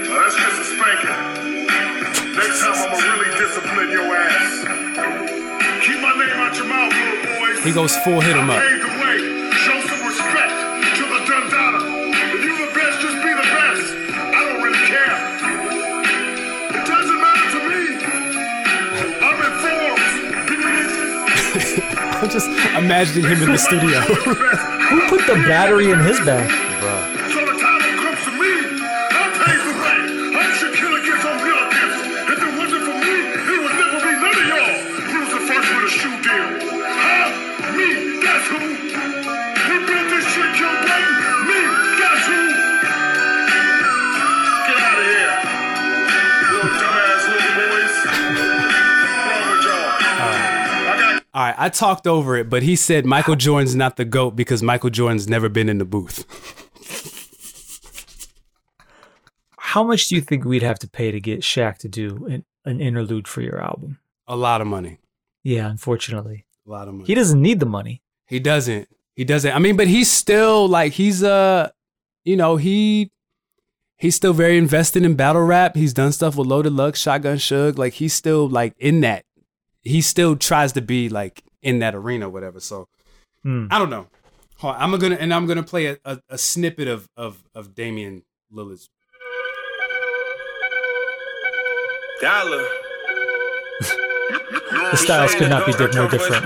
[0.08, 1.52] Now that's just a spanking.
[2.32, 3.21] Next time I'ma really
[3.52, 4.64] discipline your ass.
[5.84, 7.64] Keep my name out your mouth, little boys.
[7.66, 8.64] He goes full hit him up.
[8.64, 9.52] paved the way.
[9.52, 10.56] Show some respect
[10.96, 11.84] to the Dundada.
[12.32, 13.92] If you the best, just be the best.
[14.08, 15.18] I don't really care.
[16.80, 17.82] It doesn't matter to me.
[19.20, 19.36] I'm.
[22.22, 24.00] I'm just imagining him in the studio.
[24.00, 26.71] Who put the battery in his back?
[51.62, 55.30] I talked over it, but he said Michael Jordan's not the GOAT because Michael Jordan's
[55.30, 56.26] never been in the booth.
[59.60, 62.46] How much do you think we'd have to pay to get Shaq to do an,
[62.66, 64.00] an interlude for your album?
[64.28, 64.98] A lot of money.
[65.44, 66.48] Yeah, unfortunately.
[66.66, 67.06] A lot of money.
[67.06, 68.02] He doesn't need the money.
[68.26, 68.88] He doesn't.
[69.14, 69.54] He doesn't.
[69.54, 71.70] I mean, but he's still like he's uh
[72.26, 73.12] you know, he
[73.98, 75.76] he's still very invested in battle rap.
[75.76, 77.78] He's done stuff with Loaded Lux, Shotgun Suge.
[77.78, 79.26] Like he's still like in that.
[79.84, 82.60] He still tries to be like in that arena, whatever.
[82.60, 82.88] So
[83.44, 83.68] Hmm.
[83.72, 84.08] I don't know.
[84.64, 88.90] I'm gonna and I'm gonna play a, a, a snippet of of of Damian Lillard's.
[92.22, 92.64] Dollar.
[94.72, 96.44] The styles could not be more different.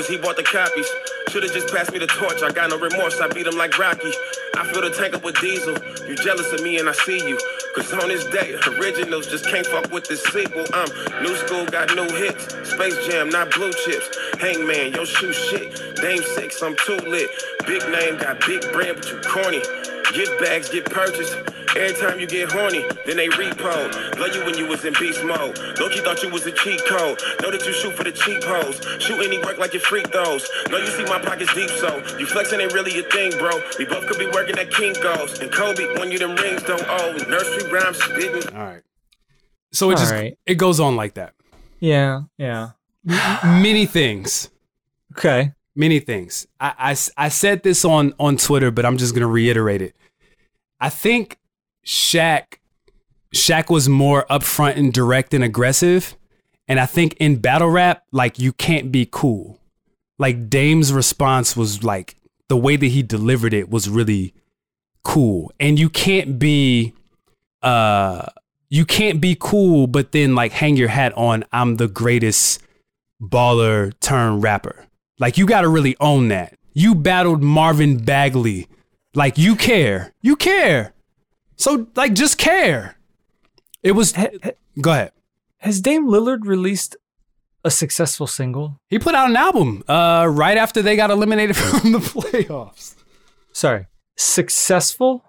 [0.00, 0.88] Cause he bought the copies.
[1.28, 2.42] Should've just passed me the torch.
[2.42, 3.20] I got no remorse.
[3.20, 4.12] I beat him like Rocky.
[4.56, 5.76] I the tank up with diesel.
[6.08, 7.38] You jealous of me and I see you.
[7.76, 10.64] Cause on this day, originals just can't fuck with sequel.
[10.72, 10.88] I'm
[11.22, 12.48] new school, got new hits.
[12.70, 14.08] Space Jam, not blue chips.
[14.40, 15.96] Hangman, yo shit.
[15.96, 17.28] Dame six, I'm too lit.
[17.66, 19.60] Big name, got big brand, but you corny.
[20.40, 21.36] Bags get purchased.
[21.76, 24.18] Every time you get horny, then they repo.
[24.18, 25.58] Love you when you was in beast mode.
[25.78, 27.20] Loki thought you was a cheat code.
[27.42, 28.80] Know that you shoot for the cheap hoes.
[29.00, 30.48] Shoot any work like your freak those.
[30.70, 33.50] Know you see my pockets deep, so you flexing ain't really a thing, bro.
[33.78, 35.38] We both could be working at Kinko's.
[35.40, 37.12] And Kobe, when you them rings don't owe.
[37.28, 38.56] Nursery rhymes spitting.
[38.56, 38.82] All right.
[39.72, 40.36] So it just All right.
[40.46, 41.34] it goes on like that.
[41.78, 42.70] Yeah, yeah.
[43.04, 44.50] Many things.
[45.12, 45.52] Okay.
[45.74, 46.46] many things.
[46.60, 49.94] I, I, I said this on on Twitter, but I'm just gonna reiterate it.
[50.80, 51.36] I think
[51.90, 52.58] Shaq
[53.34, 56.16] Shaq was more upfront and direct and aggressive,
[56.68, 59.58] and I think in battle rap, like you can't be cool.
[60.16, 62.16] Like Dame's response was like
[62.48, 64.34] the way that he delivered it was really
[65.02, 66.94] cool, and you can't be
[67.60, 68.26] uh
[68.68, 72.62] you can't be cool, but then like hang your hat on I'm the greatest
[73.20, 74.86] baller turn rapper.
[75.18, 76.56] Like you got to really own that.
[76.72, 78.68] You battled Marvin Bagley.
[79.12, 80.12] Like you care.
[80.22, 80.94] You care.
[81.60, 82.96] So like just care.
[83.82, 85.12] It was Ha- ha- Go ahead.
[85.58, 86.96] Has Dame Lillard released
[87.64, 88.78] a successful single?
[88.88, 92.94] He put out an album uh right after they got eliminated from the playoffs.
[93.52, 95.22] Sorry, successful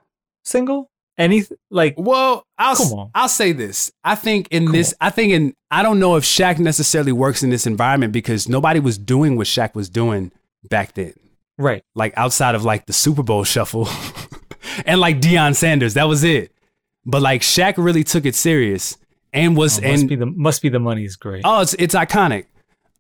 [0.44, 0.90] single?
[1.18, 3.12] Any like Well, I'll Come on.
[3.14, 3.92] I'll say this.
[4.04, 7.50] I think in this I think in I don't know if Shaq necessarily works in
[7.50, 10.32] this environment because nobody was doing what Shaq was doing
[10.64, 11.14] back then.
[11.58, 11.84] right?
[11.94, 13.86] like outside of like the Super Bowl shuffle
[14.86, 15.94] and like Deion Sanders.
[15.96, 16.52] That was it.
[17.06, 18.98] But like Shaq really took it serious
[19.34, 21.42] and was Oh, must and be the must be the money is great.
[21.46, 22.46] oh, it's it's iconic.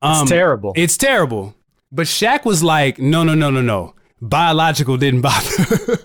[0.01, 0.73] Um, it's terrible.
[0.75, 1.55] It's terrible.
[1.91, 3.93] But Shaq was like, no, no, no, no, no.
[4.21, 5.97] Biological didn't bother.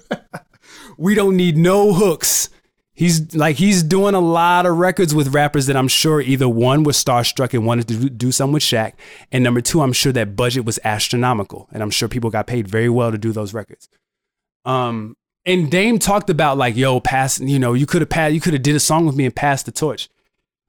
[0.98, 2.50] we don't need no hooks.
[2.92, 6.82] He's like he's doing a lot of records with rappers that I'm sure either one
[6.82, 8.92] was starstruck and wanted to do, something with Shaq,
[9.30, 12.66] and number two, I'm sure that budget was astronomical, and I'm sure people got paid
[12.66, 13.88] very well to do those records.
[14.64, 15.14] Um,
[15.46, 18.52] and Dame talked about like, yo, pass, you know, you could have passed, you could
[18.52, 20.08] have did a song with me and passed the torch.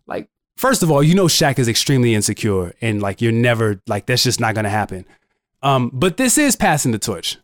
[0.06, 4.06] Like, first of all, you know, Shaq is extremely insecure, and like, you're never like
[4.06, 5.06] that's just not gonna happen.
[5.64, 7.38] Um, but this is passing the torch.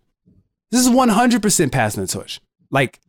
[0.69, 2.39] This is 100% passing the torch.
[2.69, 2.99] Like,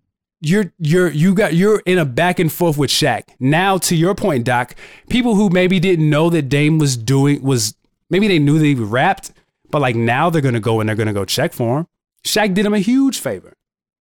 [0.41, 3.25] you're you're you got you're in a back and forth with Shaq.
[3.39, 4.75] Now, to your point, Doc,
[5.09, 7.75] people who maybe didn't know that Dame was doing was
[8.11, 9.33] maybe they knew that he rapped,
[9.71, 11.87] but like now they're gonna go and they're gonna go check for him.
[12.25, 13.55] Shaq did him a huge favor.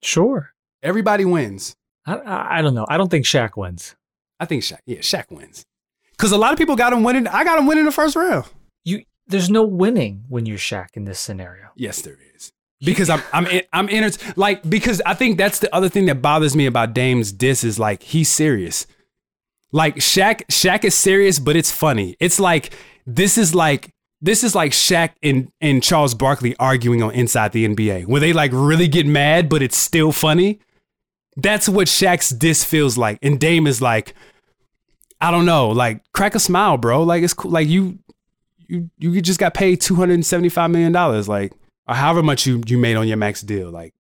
[0.04, 0.54] Sure.
[0.82, 1.76] Everybody wins.
[2.06, 2.86] I, I I don't know.
[2.90, 3.96] I don't think Shaq wins.
[4.40, 4.80] I think Shaq.
[4.86, 5.66] Yeah, Shaq wins.
[6.12, 7.28] Because a lot of people got him winning.
[7.28, 8.46] I got him winning the first round.
[8.84, 11.70] You there's no winning when you're Shaq in this scenario.
[11.76, 12.52] Yes, there is.
[12.84, 16.22] Because I'm I'm in, I'm in like because I think that's the other thing that
[16.22, 18.86] bothers me about Dame's diss is like he's serious.
[19.72, 22.18] Like Shaq Shaq is serious, but it's funny.
[22.20, 22.74] It's like
[23.06, 23.93] this is like
[24.24, 28.32] this is like Shaq and and Charles Barkley arguing on Inside the NBA, where they
[28.32, 30.60] like really get mad, but it's still funny.
[31.36, 34.14] That's what Shaq's diss feels like, and Dame is like,
[35.20, 37.04] I don't know, like crack a smile, bro.
[37.04, 37.52] Like it's cool.
[37.52, 38.00] Like you
[38.70, 41.52] you you just got paid two hundred and seventy five million dollars, like
[41.86, 43.72] or however much you you made on your max deal.
[43.72, 43.94] Like,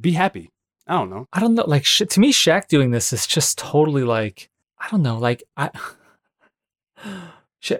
[0.00, 0.50] be happy.
[0.86, 1.26] I don't know.
[1.32, 1.64] I don't know.
[1.66, 5.18] Like sh- to me, Shaq doing this is just totally like I don't know.
[5.18, 5.70] Like I,
[7.58, 7.78] Sha-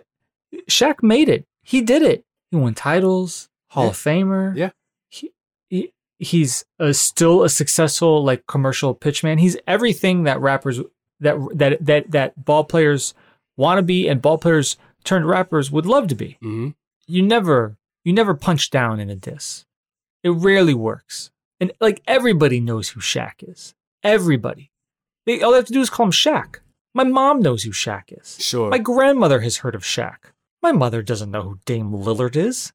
[0.69, 1.47] Shaq made it.
[1.63, 2.25] He did it.
[2.51, 3.91] He won titles, Hall Yeah.
[3.91, 4.57] of Famer.
[4.57, 4.71] Yeah.
[5.09, 5.33] He,
[5.69, 9.39] he he's a, still a successful like commercial pitchman.
[9.41, 10.81] He's everything that rappers
[11.21, 13.15] that that that that ball players
[13.57, 16.39] want to be and ball players turned rappers would love to be.
[16.43, 16.71] Mm-hmm.
[17.07, 19.65] You never you never punch down in a diss.
[20.23, 21.31] It rarely works.
[21.61, 23.75] And like everybody knows who Shaq is.
[24.03, 24.71] Everybody.
[25.27, 26.57] They, all they have to do is call him Shaq.
[26.95, 28.37] My mom knows who Shaq is.
[28.41, 28.69] Sure.
[28.71, 30.17] My grandmother has heard of Shaq.
[30.63, 32.73] My mother doesn't know who Dame Lillard is.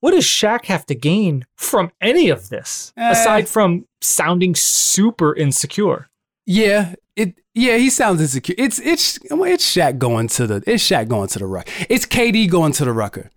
[0.00, 3.10] what does Shaq have to gain from any of this Eh.
[3.10, 6.08] aside from sounding super insecure?
[6.46, 7.34] Yeah, it.
[7.54, 8.54] Yeah, he sounds insecure.
[8.56, 11.68] It's it's it's Shaq going to the it's Shaq going to the ruck.
[11.88, 13.30] It's KD going to the rucker.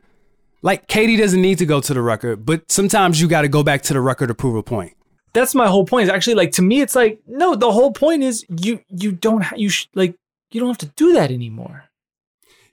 [0.62, 3.64] Like KD doesn't need to go to the rucker, but sometimes you got to go
[3.64, 4.94] back to the rucker to prove a point.
[5.34, 6.04] That's my whole point.
[6.04, 7.56] Is actually like to me, it's like no.
[7.56, 10.14] The whole point is you you don't ha- you sh- like
[10.52, 11.86] you don't have to do that anymore.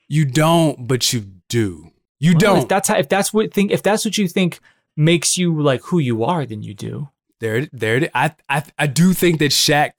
[0.08, 1.92] You don't, but you do.
[2.18, 2.58] You Well, don't.
[2.58, 4.60] If that's how, if that's what think if that's what you think
[4.96, 7.08] makes you like who you are, then you do.
[7.40, 8.10] There, there.
[8.14, 9.92] I, I, I do think that Shaq,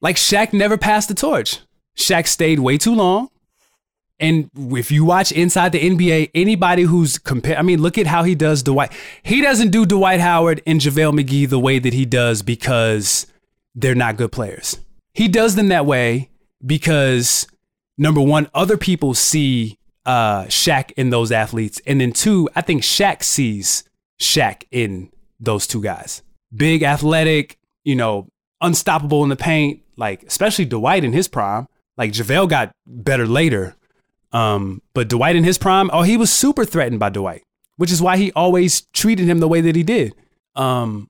[0.00, 1.60] like Shaq, never passed the torch.
[1.96, 3.28] Shaq stayed way too long.
[4.20, 8.22] And if you watch inside the NBA, anybody who's compare, I mean, look at how
[8.22, 8.92] he does Dwight.
[9.22, 13.26] He doesn't do Dwight Howard and JaVale McGee the way that he does because
[13.74, 14.78] they're not good players.
[15.14, 16.30] He does them that way
[16.64, 17.46] because
[17.96, 22.82] number one, other people see uh, Shaq in those athletes, and then two, I think
[22.82, 23.84] Shaq sees
[24.20, 26.22] Shaq in those two guys.
[26.54, 28.28] Big, athletic, you know,
[28.60, 29.82] unstoppable in the paint.
[29.96, 31.68] Like especially Dwight in his prime.
[31.96, 33.76] Like JaVale got better later,
[34.32, 37.44] um, but Dwight in his prime, oh, he was super threatened by Dwight,
[37.76, 40.12] which is why he always treated him the way that he did.
[40.56, 41.08] Um,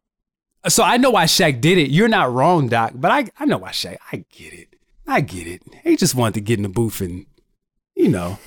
[0.69, 1.91] so I know why Shaq did it.
[1.91, 3.97] You're not wrong, Doc, but I, I know why Shaq.
[4.13, 4.74] I get it.
[5.07, 5.63] I get it.
[5.83, 7.27] He just wanted to get in the booth and,
[7.95, 8.39] you know,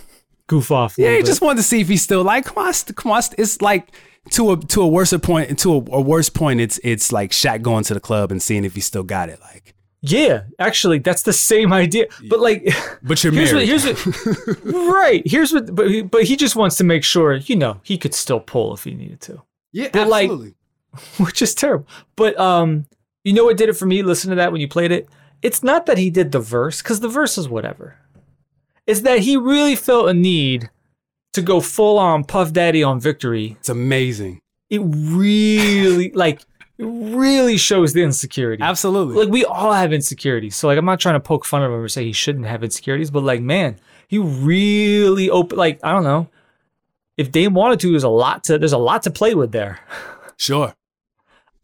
[0.47, 0.95] Goof off.
[0.97, 1.25] yeah, he bit.
[1.25, 3.21] just wanted to see if he's still like, come on, come on.
[3.37, 3.91] It's like
[4.31, 6.59] to a to a worse point, to a, a worse point.
[6.59, 9.39] It's it's like Shaq going to the club and seeing if he still got it.
[9.41, 12.07] Like, Yeah, actually, that's the same idea.
[12.29, 15.21] But like, but you're here's what, here's what, right.
[15.25, 18.13] Here's what, but he, but he just wants to make sure, you know, he could
[18.13, 20.55] still pull if he needed to, yeah, but, like- absolutely.
[21.17, 21.87] which is terrible.
[22.15, 22.85] But um,
[23.23, 24.01] you know what did it for me?
[24.01, 25.07] Listen to that when you played it.
[25.41, 27.97] It's not that he did the verse because the verse is whatever.
[28.85, 30.69] It's that he really felt a need
[31.33, 33.55] to go full on Puff Daddy on Victory.
[33.59, 34.39] it's amazing.
[34.69, 36.41] It really like
[36.77, 38.63] it really shows the insecurity.
[38.63, 39.15] Absolutely.
[39.15, 40.55] like we all have insecurities.
[40.55, 42.63] So like I'm not trying to poke fun of him or say he shouldn't have
[42.63, 46.29] insecurities, but like man, he really open like I don't know.
[47.17, 49.79] If Dame wanted to, there's a lot to there's a lot to play with there.
[50.39, 50.75] Sure.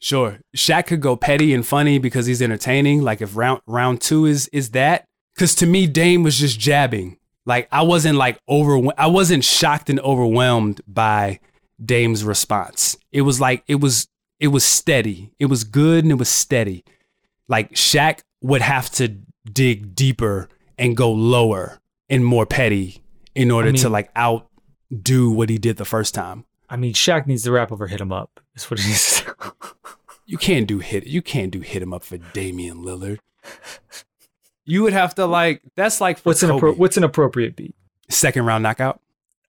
[0.04, 0.40] Sure.
[0.54, 3.04] Shaq could go petty and funny because he's entertaining.
[3.04, 5.08] Like if round round two is is that.
[5.40, 7.18] Cause to me, Dame was just jabbing.
[7.46, 11.40] Like I wasn't like over I wasn't shocked and overwhelmed by
[11.84, 12.98] Dame's response.
[13.14, 14.10] It was like it was
[14.42, 15.32] it was steady.
[15.40, 16.84] It was good and it was steady.
[17.48, 19.08] Like Shaq would have to
[19.50, 23.02] dig deeper and go lower and more petty
[23.36, 26.44] in order to mean- like outdo what he did the first time.
[26.70, 28.42] I mean, Shaq needs to rap over hit him up.
[28.54, 29.68] That's what he needs to do.
[30.26, 31.06] You can't do hit.
[31.06, 33.20] You can't do hit him up for Damian Lillard.
[34.66, 35.62] You would have to like.
[35.76, 36.62] That's like for What's an Kobe.
[36.68, 37.76] appro- what's an appropriate beat?
[38.10, 39.02] second round knockout.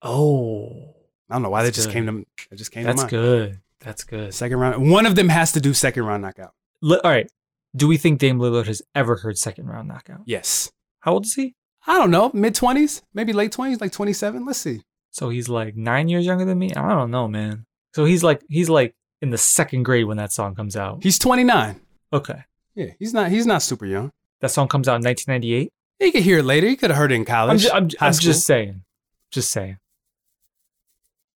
[0.03, 0.95] Oh,
[1.31, 1.93] I don't know why that That's just good.
[1.95, 2.27] came to.
[2.51, 3.11] That just came that's to mind.
[3.11, 3.61] good.
[3.81, 4.35] That's good.
[4.35, 4.91] Second round.
[4.91, 6.53] One of them has to do second round knockout.
[6.83, 7.31] All right.
[7.77, 10.21] Do we think Dame Lillard has ever heard second round knockout?
[10.27, 10.71] Yes.
[11.01, 11.55] How old is he?
[11.87, 12.31] I don't know.
[12.33, 14.45] Mid twenties, maybe late twenties, like twenty seven.
[14.47, 14.83] Let's see.
[15.11, 16.73] So he's like nine years younger than me.
[16.75, 17.67] I don't know, man.
[17.95, 21.03] So he's like he's like in the second grade when that song comes out.
[21.03, 21.81] He's twenty nine.
[22.13, 22.45] Okay,
[22.77, 23.31] Yeah, he's not.
[23.31, 24.11] He's not super young.
[24.41, 25.73] that song comes out in 1998.
[25.99, 26.69] He could hear it later.
[26.69, 27.63] He could have heard it in I'm, college.
[27.63, 28.83] ju- I'm, I'm just saying,
[29.31, 29.79] just saying.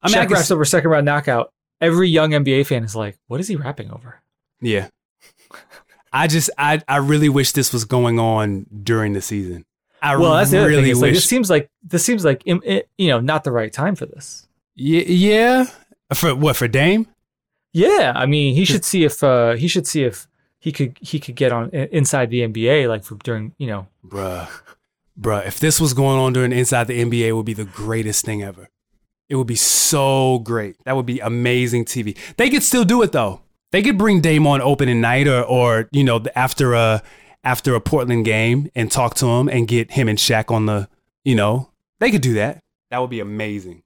[0.03, 1.51] I mean, I Shaq raps over second round knockout.
[1.81, 4.21] Every young NBA fan is like, "What is he rapping over?"
[4.61, 4.89] Yeah.
[6.13, 9.65] I just I I really wish this was going on during the season.
[10.01, 10.95] I Well, that's the really thing.
[11.01, 11.15] Like, wish.
[11.17, 12.61] this seems like this seems like you
[12.99, 14.47] know not the right time for this.
[14.77, 15.65] yeah, yeah.
[16.15, 16.57] For what?
[16.57, 17.07] For Dame?
[17.73, 20.27] Yeah, I mean, he should see if uh, he should see if
[20.59, 23.87] he could he could get on inside the NBA like for during you know.
[24.05, 24.49] Bruh.
[25.21, 28.25] Bruh, if this was going on during Inside the NBA, it would be the greatest
[28.25, 28.69] thing ever.
[29.29, 30.77] It would be so great.
[30.85, 32.17] That would be amazing TV.
[32.37, 33.41] They could still do it though.
[33.73, 37.03] They could bring Dame on opening night or or you know after a
[37.45, 40.89] after a Portland game and talk to him and get him and Shaq on the
[41.25, 42.63] you know they could do that.
[42.91, 43.83] That would be amazing.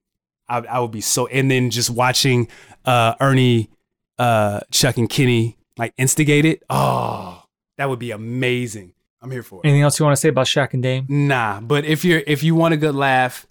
[0.52, 2.48] I, I would be so and then just watching
[2.84, 3.70] uh, Ernie,
[4.18, 6.62] uh, Chuck and Kenny like instigate it.
[6.68, 7.42] Oh,
[7.78, 8.92] that would be amazing.
[9.22, 9.66] I'm here for it.
[9.66, 11.06] Anything else you want to say about Shaq and Dame?
[11.08, 13.46] Nah, but if you're if you want a good laugh,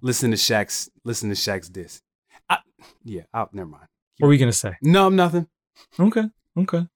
[0.00, 2.00] listen to Shaq's listen to Shaq's diss.
[2.48, 2.58] I,
[3.04, 3.88] yeah, I'll, never mind.
[4.18, 4.76] What were we gonna say?
[4.80, 5.48] No, I'm nothing.
[5.98, 6.24] Okay,
[6.56, 6.86] okay.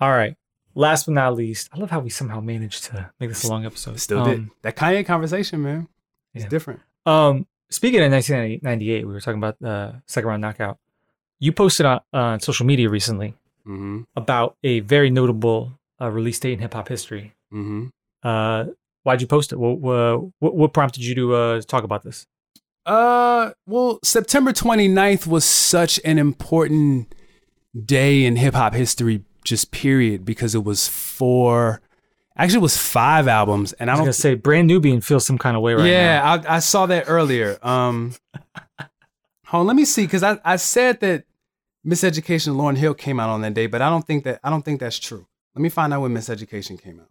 [0.00, 0.36] All right.
[0.74, 3.66] Last but not least, I love how we somehow managed to make this a long
[3.66, 4.00] episode.
[4.00, 5.88] Still um, did that Kanye conversation, man.
[6.32, 6.48] It's yeah.
[6.48, 6.80] different.
[7.04, 10.78] Um, speaking of 1998, we were talking about the second round knockout.
[11.38, 13.34] You posted on, on social media recently
[13.66, 14.00] Mm-hmm.
[14.16, 17.34] about a very notable uh, release date in hip hop history.
[17.52, 17.88] Mm-hmm.
[18.22, 18.64] Uh,
[19.02, 19.58] Why'd you post it?
[19.58, 19.78] What
[20.40, 22.26] what, what prompted you to uh, talk about this?
[22.86, 27.14] Uh, well, September 29th was such an important
[27.84, 31.82] day in hip hop history, just period, because it was four,
[32.42, 35.24] actually, it was five albums, and I I was don't gonna say Brand Nubian feels
[35.26, 35.88] some kind of way right now.
[35.90, 37.58] yeah, I, I saw that earlier.
[37.62, 38.14] Um,
[39.46, 41.24] hold on, let me see, because I, I said that
[41.86, 44.64] Miseducation Lauryn Hill came out on that day, but I don't think that I don't
[44.64, 45.26] think that's true.
[45.54, 47.10] Let me find out when Miseducation came out.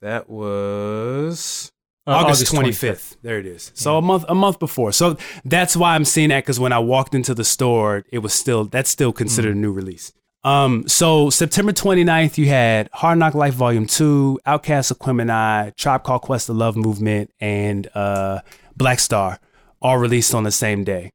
[0.00, 1.72] That was
[2.06, 3.16] Uh, August twenty fifth.
[3.22, 3.72] There it is.
[3.74, 4.92] So a month a month before.
[4.92, 8.32] So that's why I'm seeing that because when I walked into the store, it was
[8.32, 10.12] still that's still considered a new release.
[10.44, 16.22] Um, so September 29th, you had Hard Knock Life Volume 2, Outkast Aquemini, Tribe Called
[16.22, 18.40] Quest the Love Movement, and uh,
[18.76, 19.40] Black Star,
[19.82, 21.12] all released on the same day.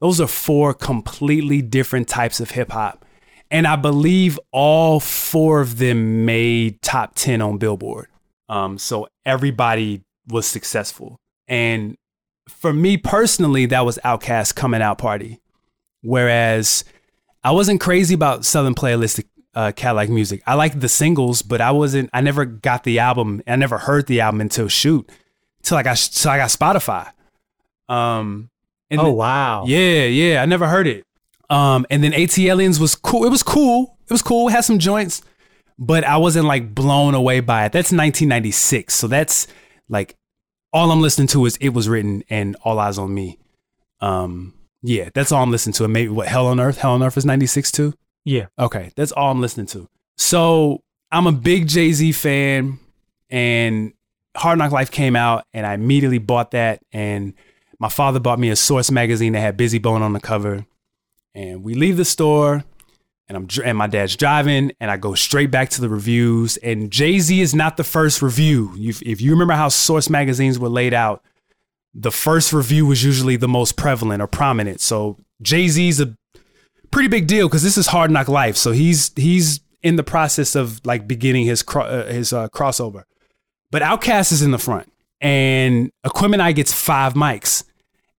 [0.00, 3.04] Those are four completely different types of hip hop.
[3.50, 8.08] And I believe all four of them made top 10 on Billboard.
[8.48, 11.18] Um, so everybody was successful.
[11.48, 11.96] And
[12.48, 15.40] for me personally, that was Outkast coming out party.
[16.02, 16.84] Whereas
[17.46, 20.42] I wasn't crazy about Southern Playalistic uh, Cadillac music.
[20.48, 22.10] I liked the singles, but I wasn't.
[22.12, 23.40] I never got the album.
[23.46, 25.08] I never heard the album until shoot,
[25.62, 27.12] till I got till I got Spotify.
[27.88, 28.50] Um,
[28.90, 29.64] and Oh wow.
[29.64, 31.04] yeah, yeah, I never heard it.
[31.48, 33.24] Um, and then ATLiens was cool.
[33.24, 33.96] It was cool.
[34.06, 34.48] It was cool.
[34.48, 35.22] It had some joints,
[35.78, 37.70] but I wasn't like blown away by it.
[37.70, 39.46] That's 1996, so that's
[39.88, 40.16] like
[40.72, 43.38] all I'm listening to is "It Was Written" and "All Eyes on Me."
[44.00, 45.84] Um, yeah, that's all I'm listening to.
[45.84, 46.78] And maybe what Hell on Earth?
[46.78, 47.94] Hell on Earth is 96 too.
[48.24, 48.46] Yeah.
[48.58, 49.88] Okay, that's all I'm listening to.
[50.16, 52.78] So I'm a big Jay Z fan,
[53.30, 53.92] and
[54.36, 56.80] Hard Knock Life came out, and I immediately bought that.
[56.92, 57.34] And
[57.78, 60.66] my father bought me a Source magazine that had Bizzy Bone on the cover.
[61.34, 62.64] And we leave the store,
[63.28, 66.56] and I'm and my dad's driving, and I go straight back to the reviews.
[66.56, 68.74] And Jay Z is not the first review.
[68.78, 71.22] If you remember how Source magazines were laid out,
[71.98, 74.80] the first review was usually the most prevalent or prominent.
[74.80, 76.14] So Jay Z's a
[76.90, 78.56] pretty big deal because this is Hard Knock Life.
[78.56, 83.04] So he's he's in the process of like beginning his cro- uh, his uh, crossover.
[83.70, 87.64] But Outkast is in the front, and Aquemini gets five mics,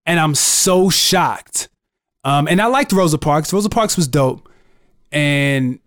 [0.05, 1.69] and I'm so shocked.
[2.23, 3.53] Um, and I liked Rosa Parks.
[3.53, 4.49] Rosa Parks was dope,
[5.11, 5.80] and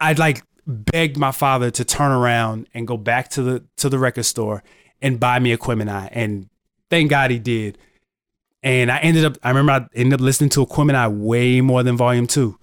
[0.00, 3.98] I'd like begged my father to turn around and go back to the to the
[3.98, 4.62] record store
[5.02, 6.48] and buy me Equipment Aquemini, and
[6.90, 7.78] thank God he did.
[8.62, 11.96] And I ended up, I remember I ended up listening to Aquemini way more than
[11.96, 12.58] Volume Two.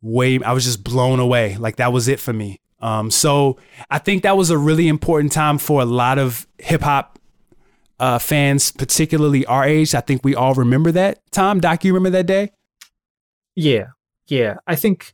[0.00, 1.56] Way, I was just blown away.
[1.56, 2.60] Like that was it for me.
[2.80, 3.58] Um, so
[3.90, 7.18] I think that was a really important time for a lot of hip hop
[8.00, 9.94] uh, fans, particularly our age.
[9.94, 11.20] I think we all remember that.
[11.30, 12.50] Tom, Doc, you remember that day?
[13.54, 13.88] Yeah.
[14.26, 14.56] Yeah.
[14.66, 15.12] I think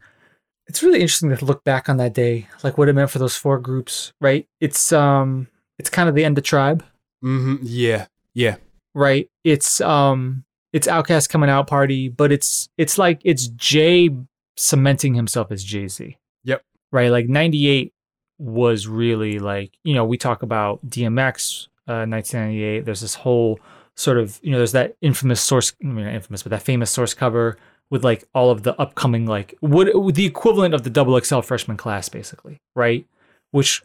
[0.67, 3.37] it's really interesting to look back on that day, like what it meant for those
[3.37, 4.47] four groups, right?
[4.61, 6.85] It's um it's kind of the end of tribe,
[7.25, 7.57] Mm-hmm.
[7.63, 8.57] Yeah, yeah,
[8.95, 9.29] right?
[9.45, 14.11] It's um it's Outkast coming out party, but it's it's like it's Jay
[14.57, 16.17] cementing himself as Jay-Z.
[16.45, 16.63] Yep.
[16.91, 17.11] Right?
[17.11, 17.93] Like 98
[18.39, 23.59] was really like, you know, we talk about DMX uh 1998, there's this whole
[23.97, 26.91] sort of, you know, there's that infamous source, I mean, not infamous, but that famous
[26.91, 27.57] source cover
[27.91, 31.77] with like all of the upcoming like what the equivalent of the double XL freshman
[31.77, 33.07] class basically, right?
[33.51, 33.83] Which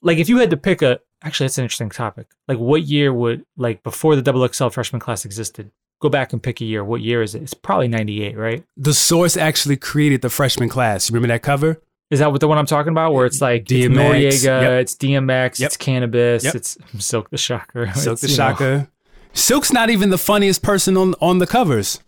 [0.00, 2.26] like if you had to pick a actually that's an interesting topic.
[2.48, 5.70] Like what year would like before the double XL freshman class existed?
[6.00, 6.82] Go back and pick a year.
[6.84, 7.42] What year is it?
[7.42, 8.64] It's probably 98, right?
[8.76, 11.08] The Source actually created the freshman class.
[11.08, 11.80] You remember that cover?
[12.10, 13.14] Is that what the one I'm talking about?
[13.14, 14.72] Where it's like it's DMX, Noreaga, yep.
[14.82, 15.66] it's DMX, Yep.
[15.68, 16.54] it's Canibus, Yep.
[16.56, 17.90] it's Silk the Shocker.
[17.94, 18.88] Silk it's, the you know, Shocker.
[19.32, 22.00] Silk's not even the funniest person on on the covers.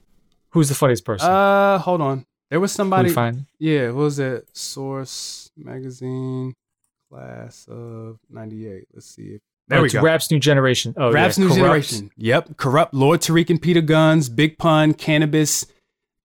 [0.50, 1.30] who's the funniest person?
[1.30, 2.26] Uh, hold on.
[2.50, 3.14] There was somebody.
[3.58, 4.44] Yeah, what was that?
[4.52, 6.54] Source magazine,
[7.14, 8.84] class of '98.
[8.92, 10.02] Let's see if there Oh, we it's go.
[10.02, 10.94] Rap's New Generation.
[10.96, 11.56] Oh, Rap's yeah, New Kurupt.
[11.56, 12.10] Generation.
[12.16, 12.48] Yep.
[12.56, 12.88] Kurupt.
[12.92, 15.66] Lord Tariq and Peter Gunz, Big Pun, Canibus,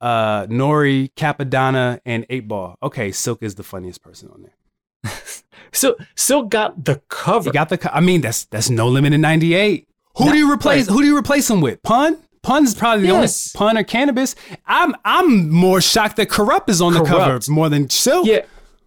[0.01, 2.75] uh, Nori, Cappadonna, and Eight Ball.
[2.83, 5.11] Okay, Silk is the funniest person on there.
[5.71, 7.49] So Silk got the cover.
[7.49, 7.77] He got the.
[7.77, 9.87] co- I mean, that's that's no limit in '98.
[10.17, 10.87] Who Not- do you replace?
[10.87, 10.93] right.
[10.95, 11.81] Who do you replace him with?
[11.83, 12.17] Pun.
[12.41, 13.53] Pun's probably the Yes.
[13.55, 14.33] only pun or Canibus.
[14.65, 17.49] I'm I'm more shocked that Kurupt is on the cover Kurupt.
[17.49, 18.25] more than Silk.
[18.25, 18.45] yeah,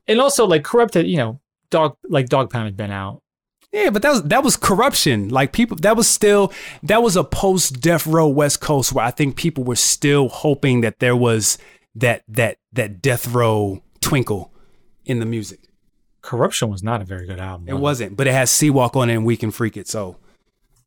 [0.09, 1.07] and also like corrupted.
[1.07, 1.40] You know,
[1.72, 3.20] dog like Dog Pound had been out.
[3.72, 5.32] Yeah, but that was that was Kuruption.
[5.32, 6.52] Like people, that was still
[6.84, 10.82] that was a post Death Row West Coast where I think people were still hoping
[10.82, 11.58] that there was
[11.96, 14.52] that that that Death Row twinkle
[15.04, 15.60] in the music.
[16.22, 17.66] Kuruption was not a very good album.
[17.68, 19.88] It was wasn't, but it has C-Walk on it and We Can Freak It.
[19.88, 20.18] So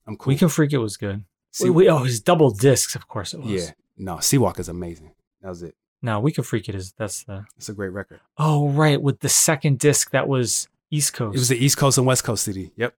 [0.07, 0.31] I'm cool.
[0.31, 1.25] We Can Freak It was good.
[1.51, 3.49] See- we, we, oh, his double discs, of course it was.
[3.51, 5.11] yeah, no, C-Walk is amazing.
[5.41, 5.75] That was it.
[6.01, 7.45] No, We Can Freak It is that's the.
[7.57, 8.19] It's a great record.
[8.37, 11.35] Oh right, with the second disc that was East Coast.
[11.35, 12.71] It was the East Coast and West Coast city.
[12.75, 12.93] Yep.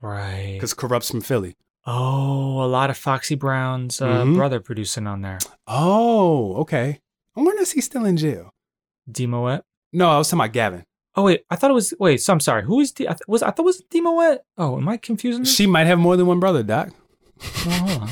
[0.00, 0.52] Right.
[0.54, 1.56] because Kurupt's from Philly.
[1.86, 4.36] Oh, a lot of Foxy Brown's uh, Mhm.
[4.36, 5.38] brother producing on there.
[5.66, 7.00] Oh, okay.
[7.36, 8.50] I wonder is he still in jail?
[9.10, 9.62] Demoet.
[9.92, 10.84] No, I was talking about Gavin.
[11.16, 11.94] Oh wait, I thought it was.
[12.00, 12.64] Wait, so I'm sorry.
[12.64, 13.06] Who is D?
[13.06, 14.38] I th- was I thought it was Demoet?
[14.58, 15.42] Oh, am I confusing?
[15.42, 15.54] this?
[15.54, 16.88] She might have more than one brother, Doc.
[17.66, 18.10] No, hold on.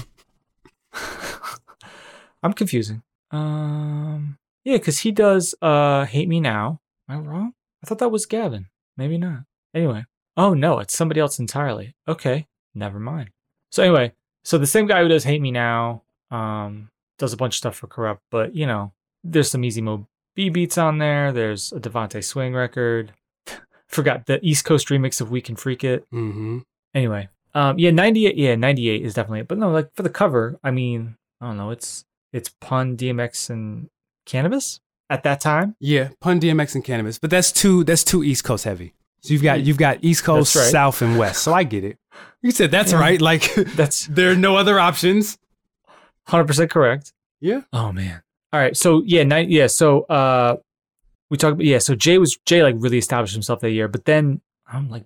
[2.43, 3.03] I'm confusing.
[3.31, 6.81] Um, yeah, because he does uh hate me now.
[7.09, 7.55] Am I wrong?
[7.83, 8.67] I thought that was Gavin.
[8.97, 9.45] Maybe not.
[9.75, 10.05] Anyway.
[10.37, 11.95] Oh no, it's somebody else entirely.
[12.09, 13.31] Okay, never mind.
[13.71, 14.13] So anyway,
[14.45, 16.89] so the same guy who does hate me now, um,
[17.19, 20.49] does a bunch of stuff for Kurupt, but you know, there's some Easy Mo Bee
[20.49, 21.33] beats on there.
[21.33, 23.13] There's a DeVante Swing record.
[23.89, 26.07] Forgot the East Coast remix of We Can Freak It.
[26.11, 26.61] Mm-hmm.
[26.95, 29.49] Anyway, um, yeah, ninety eight, yeah, ninety eight is definitely it.
[29.49, 33.51] But no, like for the cover, I mean, I don't know, it's it's pun, DMX,
[33.51, 33.89] and
[34.27, 34.81] Canibus
[35.13, 35.77] at that time.
[35.79, 38.95] Yeah, pun DMX and Canibus, but that's too that's too East Coast heavy.
[39.21, 40.71] So you've got you've got East Coast, right.
[40.71, 41.43] South, and West.
[41.43, 41.99] So I get it.
[42.43, 42.99] You said that's Yeah.
[43.01, 43.21] right.
[43.21, 45.39] Like That's there are no other options.
[46.27, 47.13] hundred percent correct.
[47.41, 47.61] Yeah.
[47.73, 48.23] Oh man.
[48.53, 48.77] All right.
[48.77, 49.67] So yeah, nine, yeah.
[49.69, 50.57] So uh,
[51.31, 51.79] we talked about yeah.
[51.79, 55.05] So Jay was Jay like really established himself that year, but then I'm like,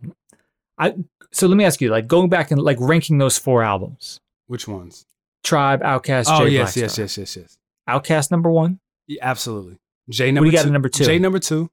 [0.79, 0.95] I.
[1.33, 4.67] So let me ask you, like going back and like ranking those four albums: Which
[4.67, 5.05] ones?
[5.45, 7.59] Tribe, Outkast, oh Jay yes, Black yes, yes, yes, yes.
[7.89, 8.81] Outkast number one.
[9.07, 9.79] Yeah, absolutely.
[10.11, 10.69] J What number do you got two.
[10.69, 11.05] at number two?
[11.05, 11.71] J number two.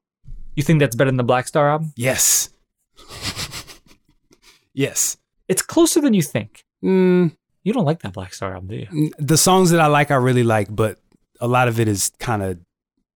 [0.56, 1.92] You think that's better than the Black Star album?
[1.96, 2.50] Yes.
[4.72, 5.16] yes.
[5.48, 6.64] It's closer than you think.
[6.84, 9.10] Mm, You don't like that Black Star album, do you?
[9.18, 10.98] the songs that I like, I really like, but
[11.40, 12.58] a lot of it is kind of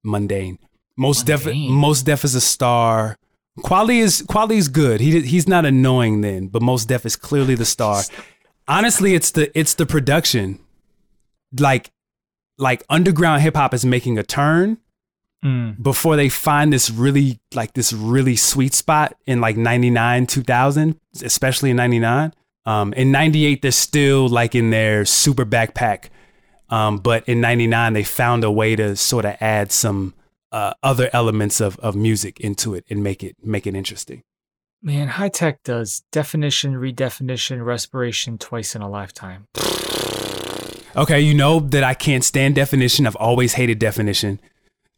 [0.03, 0.59] mundane.
[0.97, 3.18] Mos Def, Mos Def is a star.
[3.61, 4.99] Quality is quality is good.
[4.99, 8.01] He he's not annoying then, but Mos Def is clearly the star.
[8.68, 10.59] Honestly, it's the it's the production.
[11.59, 11.91] Like
[12.57, 14.78] like underground hip hop is making a turn
[15.46, 15.82] Mm.
[15.84, 21.70] before they find this really like this really sweet spot in like 99 2000 especially
[21.70, 22.34] in 99
[22.66, 26.10] um in 98 they're still like in their super backpack.
[26.72, 30.16] Um but in 99 they found a way to sort of add some
[30.52, 34.24] uh, other elements of of music into it and make it make it interesting.
[34.82, 39.46] Man, Hi-Tek does definition, redefinition, respiration twice in a lifetime.
[40.96, 43.06] okay you know that i can't stand definition.
[43.06, 44.40] I've always hated definition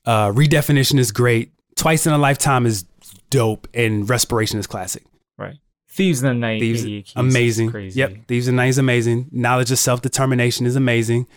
[0.05, 2.83] uh redefinition is great twice in a lifetime is
[3.29, 5.03] dope and respiration is classic
[5.37, 5.55] Right.
[5.89, 6.59] Thieves in the Night.
[6.59, 7.71] Thieves, 88 amazing.
[7.71, 7.99] Crazy.
[7.99, 9.27] Yep, Thieves in the Night is amazing.
[9.31, 11.27] Knowledge of self determination is amazing.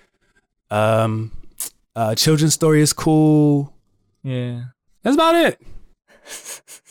[0.70, 1.32] Um,
[1.96, 3.74] uh, children's story is cool.
[4.22, 4.64] Yeah.
[5.02, 5.60] That's about it.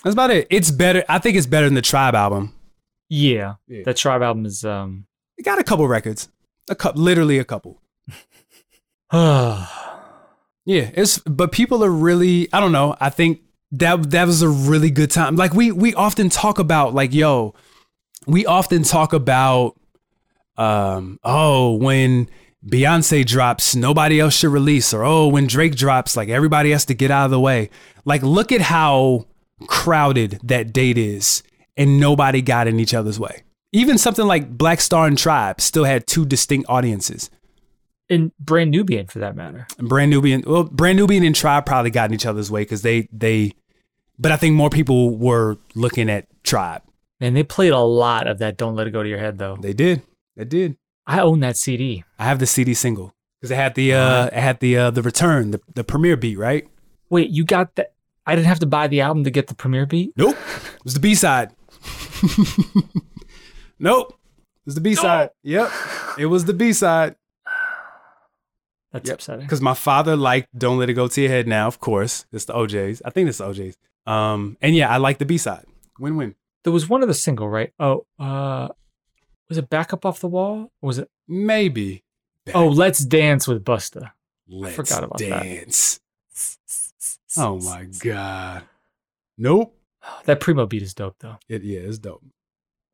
[0.03, 0.47] That's about it.
[0.49, 1.03] It's better.
[1.07, 2.53] I think it's better than the Tribe album.
[3.09, 3.55] Yeah.
[3.67, 3.83] Yeah.
[3.85, 5.05] That Tribe album is um
[5.37, 6.29] It got a couple records,
[6.69, 7.81] a couple, literally a couple.
[10.65, 12.47] Yeah, it's but people are really.
[12.53, 12.95] I don't know.
[12.99, 13.41] I think
[13.71, 15.35] that that was a really good time.
[15.35, 17.55] Like we we often talk about like yo,
[18.27, 19.79] we often talk about
[20.57, 22.29] um oh when
[22.65, 26.93] Beyonce drops, nobody else should release, or oh when Drake drops, like everybody has to
[26.93, 27.69] get out of the way.
[28.05, 29.25] Like look at how
[29.67, 31.41] crowded that date is,
[31.75, 33.43] and nobody got in each other's way.
[33.71, 37.29] Even something like Black Star and Tribe still had two distinct audiences.
[38.11, 39.65] And Brand Nubian for that matter.
[39.77, 42.81] And Brand Nubian, well, Brand Nubian and Tribe probably got in each other's way because
[42.81, 43.53] they they,
[44.19, 46.81] but I think more people were looking at Tribe.
[47.21, 49.55] And they played a lot of that Don't Let It Go to Your Head though.
[49.55, 50.01] They did,
[50.35, 50.75] they did.
[51.07, 52.03] I own that CD.
[52.19, 55.01] I have the CD single because it had the uh, it had the uh, the
[55.01, 56.67] return, the the Premier beat, right?
[57.09, 57.93] Wait, you got that
[58.25, 60.11] I didn't have to buy the album to get the Premier beat?
[60.17, 60.35] Nope,
[60.75, 61.51] it was the B side.
[63.79, 65.29] nope, it was the B side.
[65.43, 65.71] Yep,
[66.17, 67.15] it was the B side.
[68.91, 69.15] That's Yep.
[69.15, 69.45] upsetting.
[69.45, 72.45] Because my father liked "Don't Let It Go to Your Head." Now, of course, it's
[72.45, 73.01] the O'Jays.
[73.05, 73.77] I think it's the O'Jays.
[74.05, 75.65] Um, and yeah, I like the B side.
[75.99, 76.35] Win win.
[76.63, 77.71] There was one of the single, right?
[77.79, 78.67] Oh, uh
[79.49, 80.71] was it Back Up Off the Wall?
[80.81, 82.03] Or was it Maybe.
[82.53, 84.11] Oh, Let's Dance with Busta.
[84.47, 85.43] Let's forgot about that.
[85.43, 85.99] dance.
[87.37, 88.63] Oh my god.
[89.37, 89.77] Nope.
[90.25, 91.37] That Primo beat is dope though.
[91.47, 92.23] It yeah, it's dope.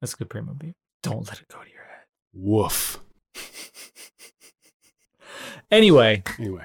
[0.01, 0.75] That's a good Primo beat.
[1.01, 2.05] Don't let it go to your head.
[2.33, 2.99] Woof.
[5.72, 6.63] Anyway, Anyway.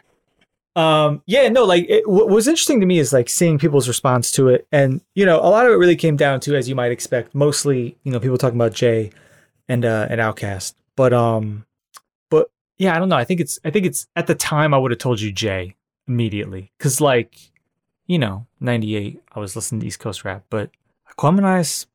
[0.76, 4.30] um yeah no like it, what was interesting to me is like seeing people's response
[4.32, 4.66] to it.
[4.72, 7.34] And you know a lot of it really came down to as you might expect
[7.34, 9.10] mostly you know people talking about jay
[9.68, 11.66] and uh and Outkast but um
[12.30, 13.16] but yeah i don't know.
[13.16, 15.74] I think it's i think it's at the time i would have told you jay
[16.08, 16.72] immediately.
[16.78, 17.36] Because like
[18.06, 20.70] you know 98 i was listening to east coast rap but
[21.16, 21.86] Aquemini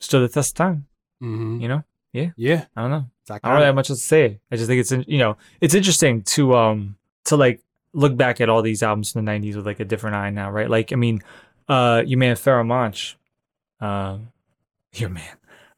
[0.00, 0.86] stood the test of time
[1.22, 1.60] Mm-hmm.
[1.60, 1.84] you know
[2.14, 2.30] Yeah.
[2.36, 2.64] yeah.
[2.76, 4.38] i don't know I don't really have much else to say.
[4.52, 7.60] I just think it's you know it's interesting to um to like
[7.94, 10.50] look back at all these albums from the '90s with like a different eye now,
[10.50, 10.68] right?
[10.68, 11.22] Like I mean,
[11.66, 13.16] uh, your man Pharoahe Monch,
[13.80, 14.18] uh,
[14.94, 15.36] your man,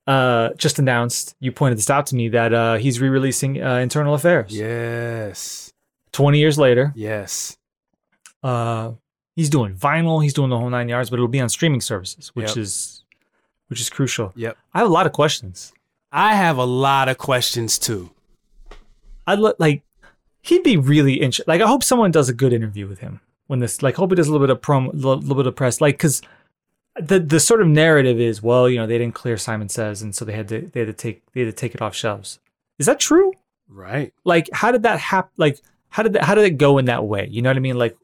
[0.09, 1.37] uh, just announced.
[1.39, 4.51] You pointed this out to me that uh, he's re-releasing uh, Internal Affairs.
[4.53, 5.73] Yes.
[6.11, 7.57] Twenty years later, Yes.
[8.43, 8.93] uh,
[9.37, 10.21] he's doing vinyl.
[10.23, 12.57] He's doing the whole nine yards, but it'll be on streaming services, which Yep.
[12.57, 13.05] is
[13.69, 14.33] which is crucial.
[14.35, 14.57] Yep.
[14.75, 15.73] I have a lot of questions.
[16.13, 18.11] I have a lot of questions too.
[19.27, 19.83] I'd like
[20.43, 21.53] he'd be really interesting.
[21.53, 23.83] Like I hope someone does a good interview with him when this.
[23.83, 25.81] Like hope he does a little bit of prom, a little, bit of press.
[25.81, 26.23] Like because
[26.97, 30.15] the the sort of narrative is well, you know, they didn't clear Simon Says, and
[30.15, 32.39] so they had to they had to take they had to take it off shelves.
[32.79, 33.33] Is that true?
[33.69, 34.13] Right.
[34.25, 35.33] Like how did that happen?
[35.37, 37.29] Like how did that how did it go in that way?
[37.31, 37.77] You know what I mean?
[37.77, 37.97] Like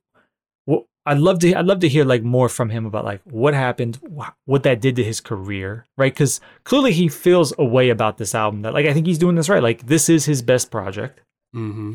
[1.04, 3.98] I'd love to I'd love to hear like more from him about like what happened,
[4.44, 6.12] what that did to his career, right?
[6.12, 9.34] Because clearly he feels a way about this album that like I think he's doing
[9.34, 9.62] this right.
[9.62, 11.20] Like this is his best project.
[11.56, 11.94] Mm-hmm.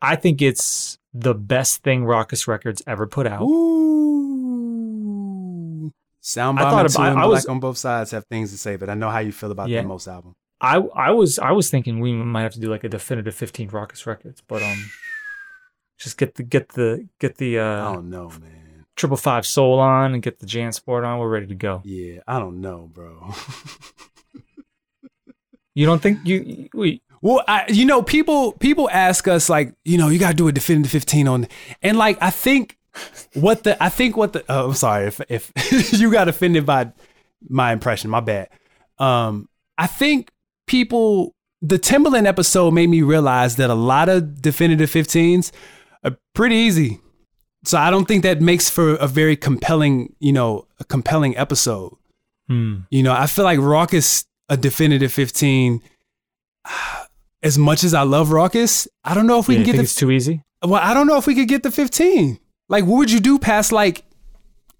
[0.00, 3.42] I think it's the best thing Rawkus Records ever put out.
[4.54, 5.92] Ooh.
[6.20, 8.76] Sound I thought about- and I Black was- on both sides have things to say,
[8.76, 9.82] but I know how you feel about Yeah.
[9.82, 10.34] the most album.
[10.60, 13.68] I I was I was thinking we might have to do like a definitive 15
[13.70, 14.90] Rawkus Records, but um
[16.04, 18.84] just get the get the get the I uh don't know, man.
[18.94, 21.18] triple five soul on and get the JanSport on.
[21.18, 21.80] We're ready to go.
[21.84, 23.32] Yeah, I don't know, bro.
[25.76, 29.98] You don't think you wait, Well, I, you know, people people ask us like, you
[29.98, 31.48] know, you got to do a definitive 15 on,
[31.82, 32.78] and like, I think
[33.34, 36.92] what the I think what the oh, I'm sorry if if you got offended by
[37.48, 38.50] my impression, my bad.
[38.98, 40.30] Um, I think
[40.68, 45.52] people the Timbaland episode made me realize that a lot of definitive 15s are
[46.34, 47.00] pretty easy.
[47.64, 51.96] So I don't think that makes for a very compelling, you know, a compelling episode.
[52.48, 52.80] hmm.
[52.90, 55.80] You know, I feel like Rawkus, a definitive 15.
[57.42, 59.82] As much as I love Rawkus, I don't know if we Yeah, you can think
[59.82, 60.42] get it's too easy?
[60.62, 60.68] the.
[60.68, 62.38] Well, I don't know if we could get the 15.
[62.70, 64.02] Like, what would you do past like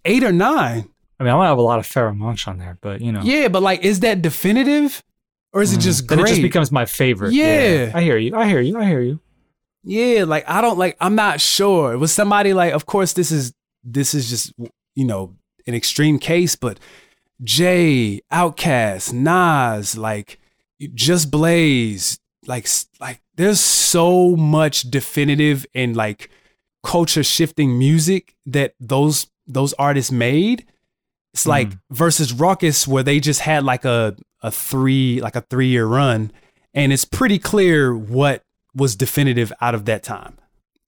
[0.07, 0.89] eight or nine?
[1.21, 3.21] I mean, I to have a lot of Pharoahe Monch on there, but you know,
[3.23, 5.03] Yeah, but like, is that definitive,
[5.53, 6.09] or is it just Mm.
[6.09, 7.35] then it just becomes my favorite.
[7.35, 7.93] Yeah.
[7.95, 8.35] I hear you.
[8.35, 8.79] I hear you.
[8.79, 9.21] I hear you.
[9.85, 11.93] Yeah, like I don't like I'm not sure.
[11.93, 13.53] It was somebody like of course this is
[13.85, 14.53] this is just
[14.95, 16.79] you know an extreme case, but
[17.43, 20.39] Jay, Outkast, Nas, like
[20.95, 22.67] Just Blaze, like
[23.01, 26.31] like there's so much definitive and like
[26.83, 30.67] culture shifting music that those those artists made.
[31.35, 31.95] It's like mm-hmm.
[31.95, 36.33] versus Rawkus where they just had like a a three like a three year run,
[36.73, 38.45] and it's pretty clear what
[38.75, 40.39] was definitive out of that time.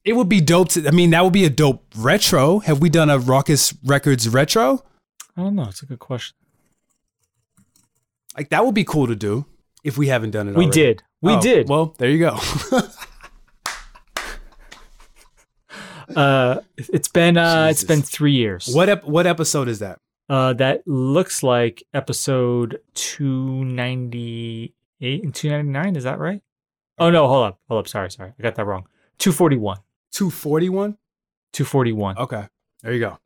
[0.05, 0.87] It would be dope to.
[0.87, 2.61] I mean, that would be a dope retro.
[2.61, 4.84] Have we done a Rawkus Records retro?
[5.37, 5.64] I don't know.
[5.64, 6.37] It's a good question.
[8.37, 9.47] Like that would be cool to do
[9.82, 10.55] if we haven't done it.
[10.55, 10.80] We already.
[10.80, 11.03] did.
[11.22, 11.68] We Oh, did.
[11.68, 12.39] Well, there you go.
[16.14, 17.89] Uh, it's been uh, it's Jesus.
[17.97, 18.68] been three years.
[18.72, 19.99] what ep- what episode is that?
[20.28, 25.97] Uh, that looks like episode two ninety eight and two ninety nine.
[25.97, 26.41] Is that right?
[26.99, 27.88] Oh no, hold up, hold up.
[27.88, 28.86] Sorry, sorry, I got that wrong.
[29.18, 29.78] Two forty one.
[30.12, 30.97] Two forty one.
[31.53, 32.16] Two forty one.
[32.18, 32.47] Okay,
[32.82, 33.18] there you go.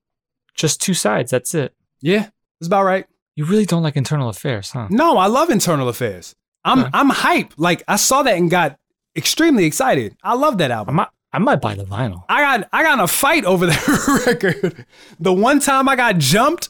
[0.55, 1.31] Just two sides.
[1.31, 1.75] That's it.
[2.01, 2.29] Yeah,
[2.61, 3.07] it's about right.
[3.37, 4.89] You really don't like internal affairs, huh?
[4.91, 6.35] No, I love Internal Affairs.
[6.64, 6.91] I'm Okay.
[6.93, 7.53] I'm hype.
[7.57, 8.79] Like I saw that and got
[9.16, 10.14] extremely excited.
[10.23, 10.99] I love that album.
[11.01, 12.25] I might, I might buy the vinyl.
[12.29, 14.85] I got I got in a fight over that record.
[15.21, 16.68] The one time I got jumped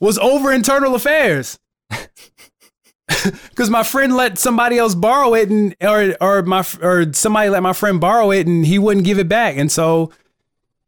[0.00, 1.58] was over internal affairs.
[3.54, 7.62] Cause my friend let somebody else borrow it and or or my or somebody let
[7.62, 9.56] my friend borrow it and he wouldn't give it back.
[9.56, 10.12] And so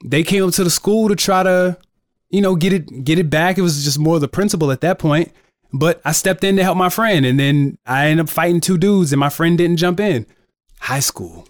[0.04, 1.76] they came up to the school to try to,
[2.30, 3.58] you know, get it get it back.
[3.58, 5.32] It was just more the principal at that point.
[5.72, 8.78] But I stepped in to help my friend and then I ended up fighting two
[8.78, 10.26] dudes and my friend didn't jump in.
[10.80, 11.48] High school.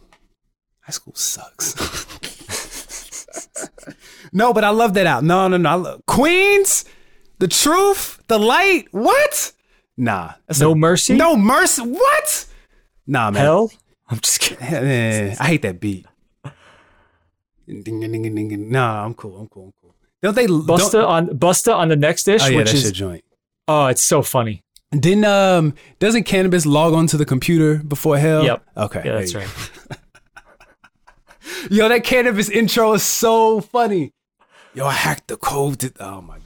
[0.80, 1.74] High school sucks.
[4.32, 5.24] no, but I love that out.
[5.24, 6.00] No, no, no.
[6.06, 6.84] Queens,
[7.38, 8.86] the truth, the light.
[8.92, 9.52] What?
[9.96, 10.32] Nah.
[10.46, 11.14] That's No mercy.
[11.14, 11.82] No mercy.
[11.82, 12.46] What?
[13.06, 13.42] Nah, man.
[13.42, 13.72] hell.
[14.08, 14.66] I'm just kidding.
[14.72, 16.06] Eh, I hate that beat.
[17.66, 19.38] Nah, I'm cool.
[19.38, 19.66] I'm cool.
[19.66, 19.94] I'm cool.
[20.22, 20.46] Don't they?
[20.46, 23.24] Busta don't- on Busta on the next dish, Oh yeah, which that's is your joint.
[23.68, 24.62] oh, it's so funny.
[24.90, 28.44] Didn't um doesn't Canibus log onto the computer before hell?
[28.44, 28.62] Yep.
[28.76, 29.02] Okay.
[29.04, 29.48] Yeah, that's right.
[31.70, 34.12] Yo, that Canibus intro is so funny.
[34.74, 35.78] Yo, I hacked the code.
[35.80, 36.41] To, oh my god.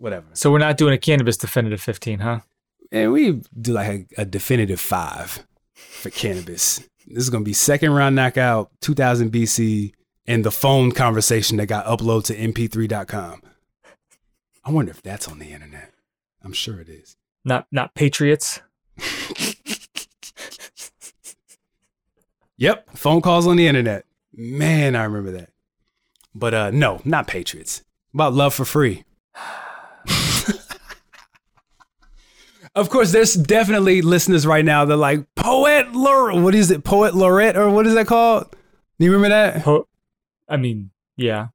[0.00, 0.28] Whatever.
[0.32, 2.40] So we're not doing a Canibus definitive 15, huh?
[2.90, 6.88] And we do like a, a definitive five for Canibus.
[7.06, 9.92] This is gonna be second round knockout, 2000 BC,
[10.26, 13.42] and the phone conversation that got uploaded to mp3.com.
[14.64, 15.92] I wonder if that's on the internet.
[16.42, 17.18] I'm sure it is.
[17.44, 18.60] Not not patriots.
[22.56, 24.04] Yep, phone calls on the internet.
[24.34, 25.48] Man, I remember that.
[26.34, 27.82] But uh no, not Patriots.
[28.12, 29.04] About love for free.
[32.74, 36.40] Of course, there's definitely listeners right now that like poet Lor.
[36.40, 36.84] What is it?
[36.84, 38.46] Poet laureate or what is that called?
[38.98, 39.64] Do you remember that?
[39.64, 39.88] Po-
[40.48, 41.48] I mean, yeah,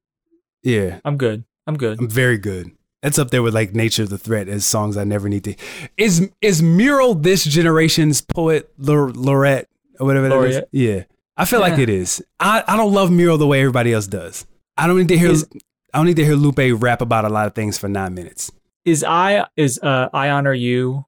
[0.63, 1.43] Yeah, I'm good.
[1.67, 1.99] I'm good.
[1.99, 2.71] I'm very good.
[3.01, 5.55] That's up there with like Nature of the Threat as songs I never need to.
[5.95, 10.55] Is is Mural this generation's poet laureate or whatever that is?
[10.55, 10.69] Laureate.
[10.71, 11.03] Yeah,
[11.37, 12.23] I feel like it is.
[12.39, 14.45] I, I don't love Mural the way everybody else does.
[14.77, 15.31] I don't need to hear.
[15.31, 15.47] Is-
[15.93, 18.51] I don't need to hear Lupe rap about a lot of things for nine minutes.
[18.85, 21.05] Is I is uh I honor you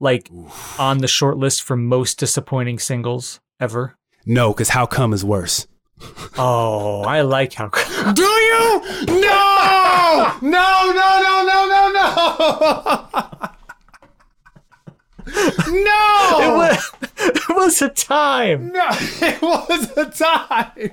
[0.00, 0.30] like
[0.78, 3.96] on the short list for most disappointing singles ever?
[4.24, 5.66] No, because How Come is worse.
[6.36, 7.68] Oh, I like how.
[7.68, 8.14] Come.
[8.14, 8.82] Do you?
[9.06, 10.36] No!
[10.42, 13.08] No, no, no, no, no, no!
[15.68, 16.38] No!
[16.40, 18.72] It was, it was a time.
[18.72, 20.90] no, it was a time.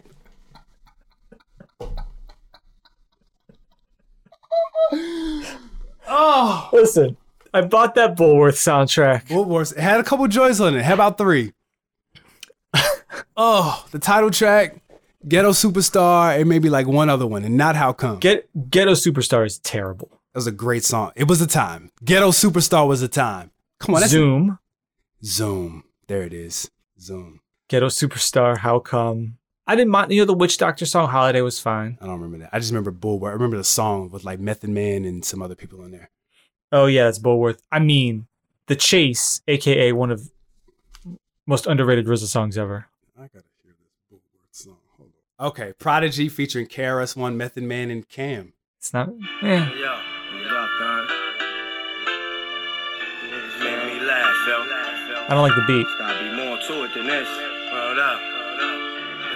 [6.09, 7.15] Oh, Listen,
[7.53, 9.29] I bought that Bulworth soundtrack.
[9.45, 9.79] was it?
[9.79, 10.83] Had a couple joys on it.
[10.83, 11.53] How about three?
[13.37, 14.75] oh, the title track,
[15.27, 18.19] Ghetto Superstar, and maybe like one other one, and not How Come.
[18.19, 20.09] Get Ghetto Superstar is terrible.
[20.33, 21.11] That was a great song.
[21.15, 21.91] It was a time.
[22.03, 23.51] Ghetto Superstar was a time.
[23.79, 24.59] Come on, that's Zoom,
[25.23, 25.83] Zoom.
[26.07, 26.69] There it is.
[26.99, 27.39] Zoom.
[27.67, 28.59] Ghetto Superstar.
[28.59, 29.37] How come?
[29.69, 30.11] I didn't mind.
[30.11, 31.99] You know the Witch Doctor song "Holiday" was fine.
[32.01, 32.49] I don't remember that.
[32.51, 33.29] I just remember Bulworth.
[33.29, 36.09] I remember the song with like Method Man and some other people in there.
[36.71, 37.59] Oh yeah, it's Bulworth.
[37.71, 38.25] I mean,
[38.65, 40.31] the Chase, aka one of
[41.45, 42.87] most underrated RZA songs ever.
[43.15, 44.77] I gotta hear this Bulworth song.
[44.97, 45.47] Hold on.
[45.49, 48.53] Okay, Prodigy featuring KRS One, Method Man, and Cam.
[48.79, 49.09] It's not.
[49.09, 49.13] Eh.
[49.45, 51.07] Yo, what up, Don?
[53.23, 54.63] Niggas making me laugh, yo.
[55.27, 55.85] I don't like the beat.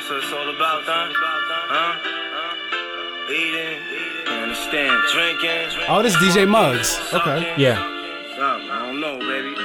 [0.03, 1.95] That's what it's all about, Huh?
[1.95, 3.31] Huh?
[3.31, 3.79] Eating.
[4.27, 4.99] Understand?
[5.13, 5.87] Drinking.
[5.87, 6.99] Oh, this DJ Muggs.
[7.13, 7.53] Okay.
[7.55, 7.79] Yeah.
[8.35, 8.69] Something.
[8.69, 9.55] I don't know, baby.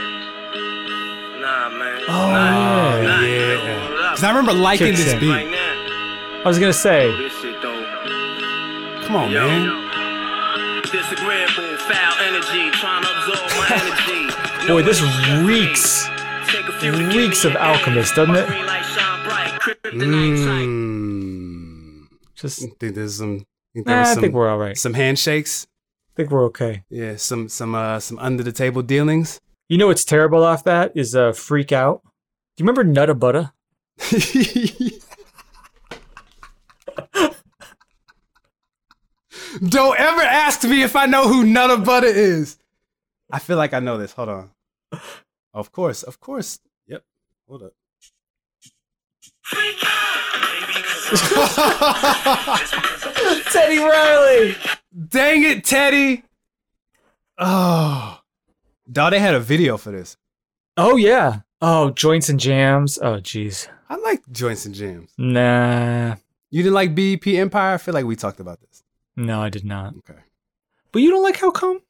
[1.43, 2.03] Nah, man.
[2.07, 3.03] Oh, nah, yeah.
[3.03, 3.34] nah, yeah.
[3.51, 4.11] nigga, what up?
[4.14, 5.18] Cause I remember liking Kicks this in.
[5.18, 5.28] beat.
[5.28, 5.51] Right.
[5.51, 7.11] I was gonna say.
[7.18, 7.82] This shit, though.
[9.11, 9.43] Come on, Yo.
[9.43, 9.74] man.
[10.86, 14.70] Disagreeable, foul energy, trying to absorb my energy.
[14.70, 15.03] Boy, this
[15.43, 16.07] reeks.
[16.47, 17.59] Take a few It reeks of me.
[17.59, 18.47] Alchemist, doesn't it?
[19.29, 20.68] Green light shine bright, kryptonite sight.
[20.68, 22.07] Mm.
[22.35, 22.59] Just.
[22.79, 23.45] Think there's some.
[23.74, 24.76] Think there Nah, was I think we're all right.
[24.76, 25.66] some handshakes.
[25.66, 26.85] I think we're okay.
[26.91, 29.41] Yeah, some some uh some under the table dealings.
[29.68, 32.03] You know what's terrible off that is uh, Freak Out.
[32.57, 33.53] Do you remember Nutta Butta?
[39.68, 42.59] Don't ever ask me if I know who Nutter Butter is.
[43.31, 44.12] I feel like I know this.
[44.12, 44.51] Hold on.
[45.55, 46.61] Of course, of course.
[46.87, 47.03] Yep.
[47.49, 47.72] Hold up.
[53.51, 54.57] Teddy Riley.
[55.09, 56.24] Dang it, Teddy.
[57.38, 58.20] Oh.
[58.90, 60.16] Dawg, they had a video for this.
[60.76, 61.40] Oh yeah.
[61.61, 62.99] Oh, joints and jams.
[62.99, 63.68] Oh jeez.
[63.88, 65.11] I like joints and jams.
[65.16, 66.16] Nah.
[66.51, 67.74] You didn't like BEP Empire?
[67.74, 68.82] I feel like we talked about this.
[69.16, 69.94] No, I did not.
[69.99, 70.20] Okay.
[70.92, 71.80] But you don't like how come?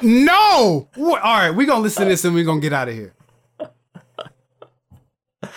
[0.00, 0.88] No!
[0.96, 2.94] All right, we're going to listen to this and we're going to get out of
[2.94, 3.14] here.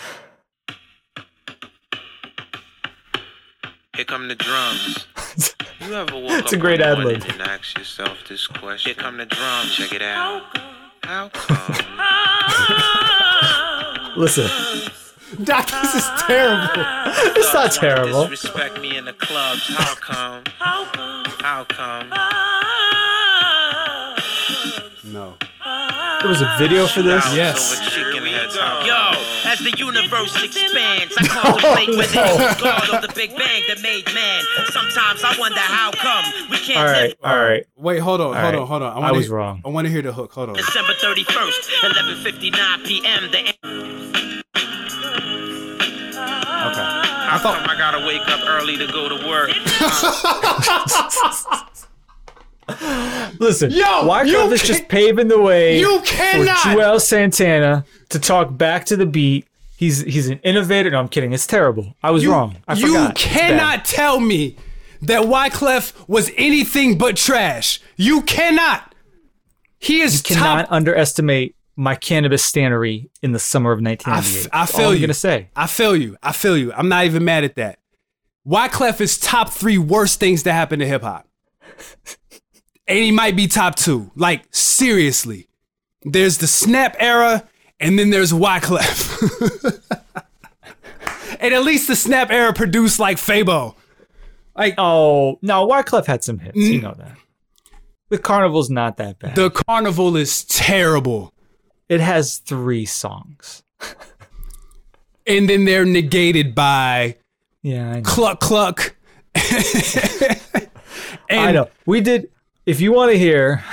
[4.00, 5.06] Here come the drums.
[5.86, 7.22] You ever woke It's a great one ad-lib.
[7.28, 8.94] and ask yourself this question?
[8.94, 9.74] Here come the drums.
[9.74, 10.42] Check it out.
[11.04, 11.76] How come?
[14.16, 14.48] Listen,
[15.44, 16.82] Doc, this is terrible.
[17.36, 18.26] it's not terrible.
[18.28, 19.66] Disrespect me in the clubs.
[19.68, 20.44] How come?
[20.58, 22.08] How come?
[25.04, 25.34] No.
[26.20, 27.24] There was a video for this.
[27.34, 27.72] Yes.
[27.78, 28.56] Over chicken heads.
[28.56, 29.19] How Yo,
[29.50, 34.42] as the universe expands, I contemplate within God of the Big Bang that made man.
[34.70, 37.08] Sometimes I wonder how come we can't All right.
[37.10, 37.66] live All right.
[37.76, 38.54] Wait, hold on, hold right.
[38.54, 38.92] on, hold on.
[38.96, 39.60] I wanna was hear- wrong.
[39.64, 40.32] I want to hear the hook.
[40.32, 40.56] Hold on.
[40.56, 43.30] December 31st, 11:59 p.m.
[43.30, 43.54] The
[46.60, 46.88] Okay.
[47.30, 49.50] How come I gotta wake up early to go to work?
[53.38, 53.70] Listen.
[53.70, 56.56] Yo, can't this just paving the way You for cannot.
[56.58, 59.46] Juelz Santana to talk back to the beat?
[59.76, 60.90] He's he's an innovator.
[60.90, 61.32] No, I'm kidding.
[61.32, 61.94] It's terrible.
[62.02, 62.56] I was You, wrong.
[62.68, 63.14] I you forgot.
[63.16, 64.56] Cannot tell me
[65.02, 67.80] that Wyclef was anything but trash.
[67.96, 68.94] You cannot.
[69.78, 70.72] He is You cannot top.
[70.72, 74.44] underestimate my Canibus stannery in the summer of I, 1998.
[74.44, 74.96] f- I feel you.
[74.96, 75.48] I'm gonna say.
[75.56, 76.16] I feel you.
[76.22, 76.74] I feel you.
[76.74, 77.78] I'm not even mad at that.
[78.46, 81.26] Wyclef is top three worst things to happen to hip hop.
[82.90, 84.10] and he might be top two.
[84.16, 85.48] Like, seriously.
[86.02, 89.80] There's the snap era, and then there's Wyclef.
[91.40, 93.76] and at least the snap era produced like Fabo.
[94.56, 96.56] Like, Oh no, Wyclef had some hits.
[96.56, 96.82] You mm.
[96.82, 97.16] know that.
[98.08, 99.36] The Carnival's not that bad.
[99.36, 101.32] the carnival is terrible.
[101.88, 103.62] It has three songs.
[105.26, 107.18] And then they're negated by
[107.62, 108.96] Yeah, cluck cluck.
[109.34, 109.50] and
[111.30, 111.68] I know.
[111.86, 112.30] We did.
[112.66, 113.64] If you want to hear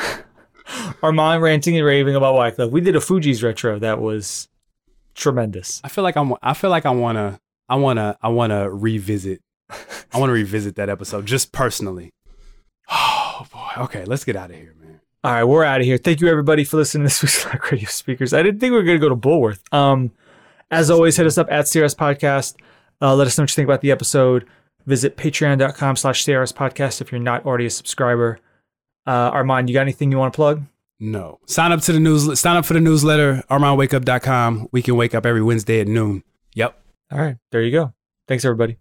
[1.03, 4.47] Armand ranting and raving about Wyclef, we did a Fugees retro that was
[5.15, 5.81] tremendous.
[5.83, 6.33] I feel like I'm.
[6.41, 7.39] I feel like I wanna.
[7.67, 8.17] I wanna.
[8.21, 9.41] I wanna revisit.
[9.69, 12.11] I wanna revisit that episode just personally.
[13.39, 13.83] Oh boy.
[13.83, 14.99] Okay, let's get out of here, man.
[15.23, 15.97] All right, we're out of here.
[15.99, 18.33] Thank you everybody for listening to this week's Slack Radio Speakers.
[18.33, 19.61] I didn't think we were going to go to Bulworth.
[19.71, 20.09] Um,
[20.71, 22.55] as always, hit us up at CRS Podcast.
[22.99, 24.47] Uh, let us know what you think about the episode.
[24.88, 28.39] Visit patreon.com slash CRS Podcast if you're not already a subscriber.
[29.07, 30.63] Uh, Armand, you got anything you want to plug?
[30.99, 31.39] No.
[31.45, 32.39] Sign up to the news.
[32.39, 33.43] Sign up for the newsletter.
[33.49, 34.67] ArmandWakeUp.com.
[34.71, 36.23] We can wake up every Wednesday at noon.
[36.55, 36.77] Yep.
[37.11, 37.93] All right, there you go.
[38.27, 38.77] Thanks, everybody.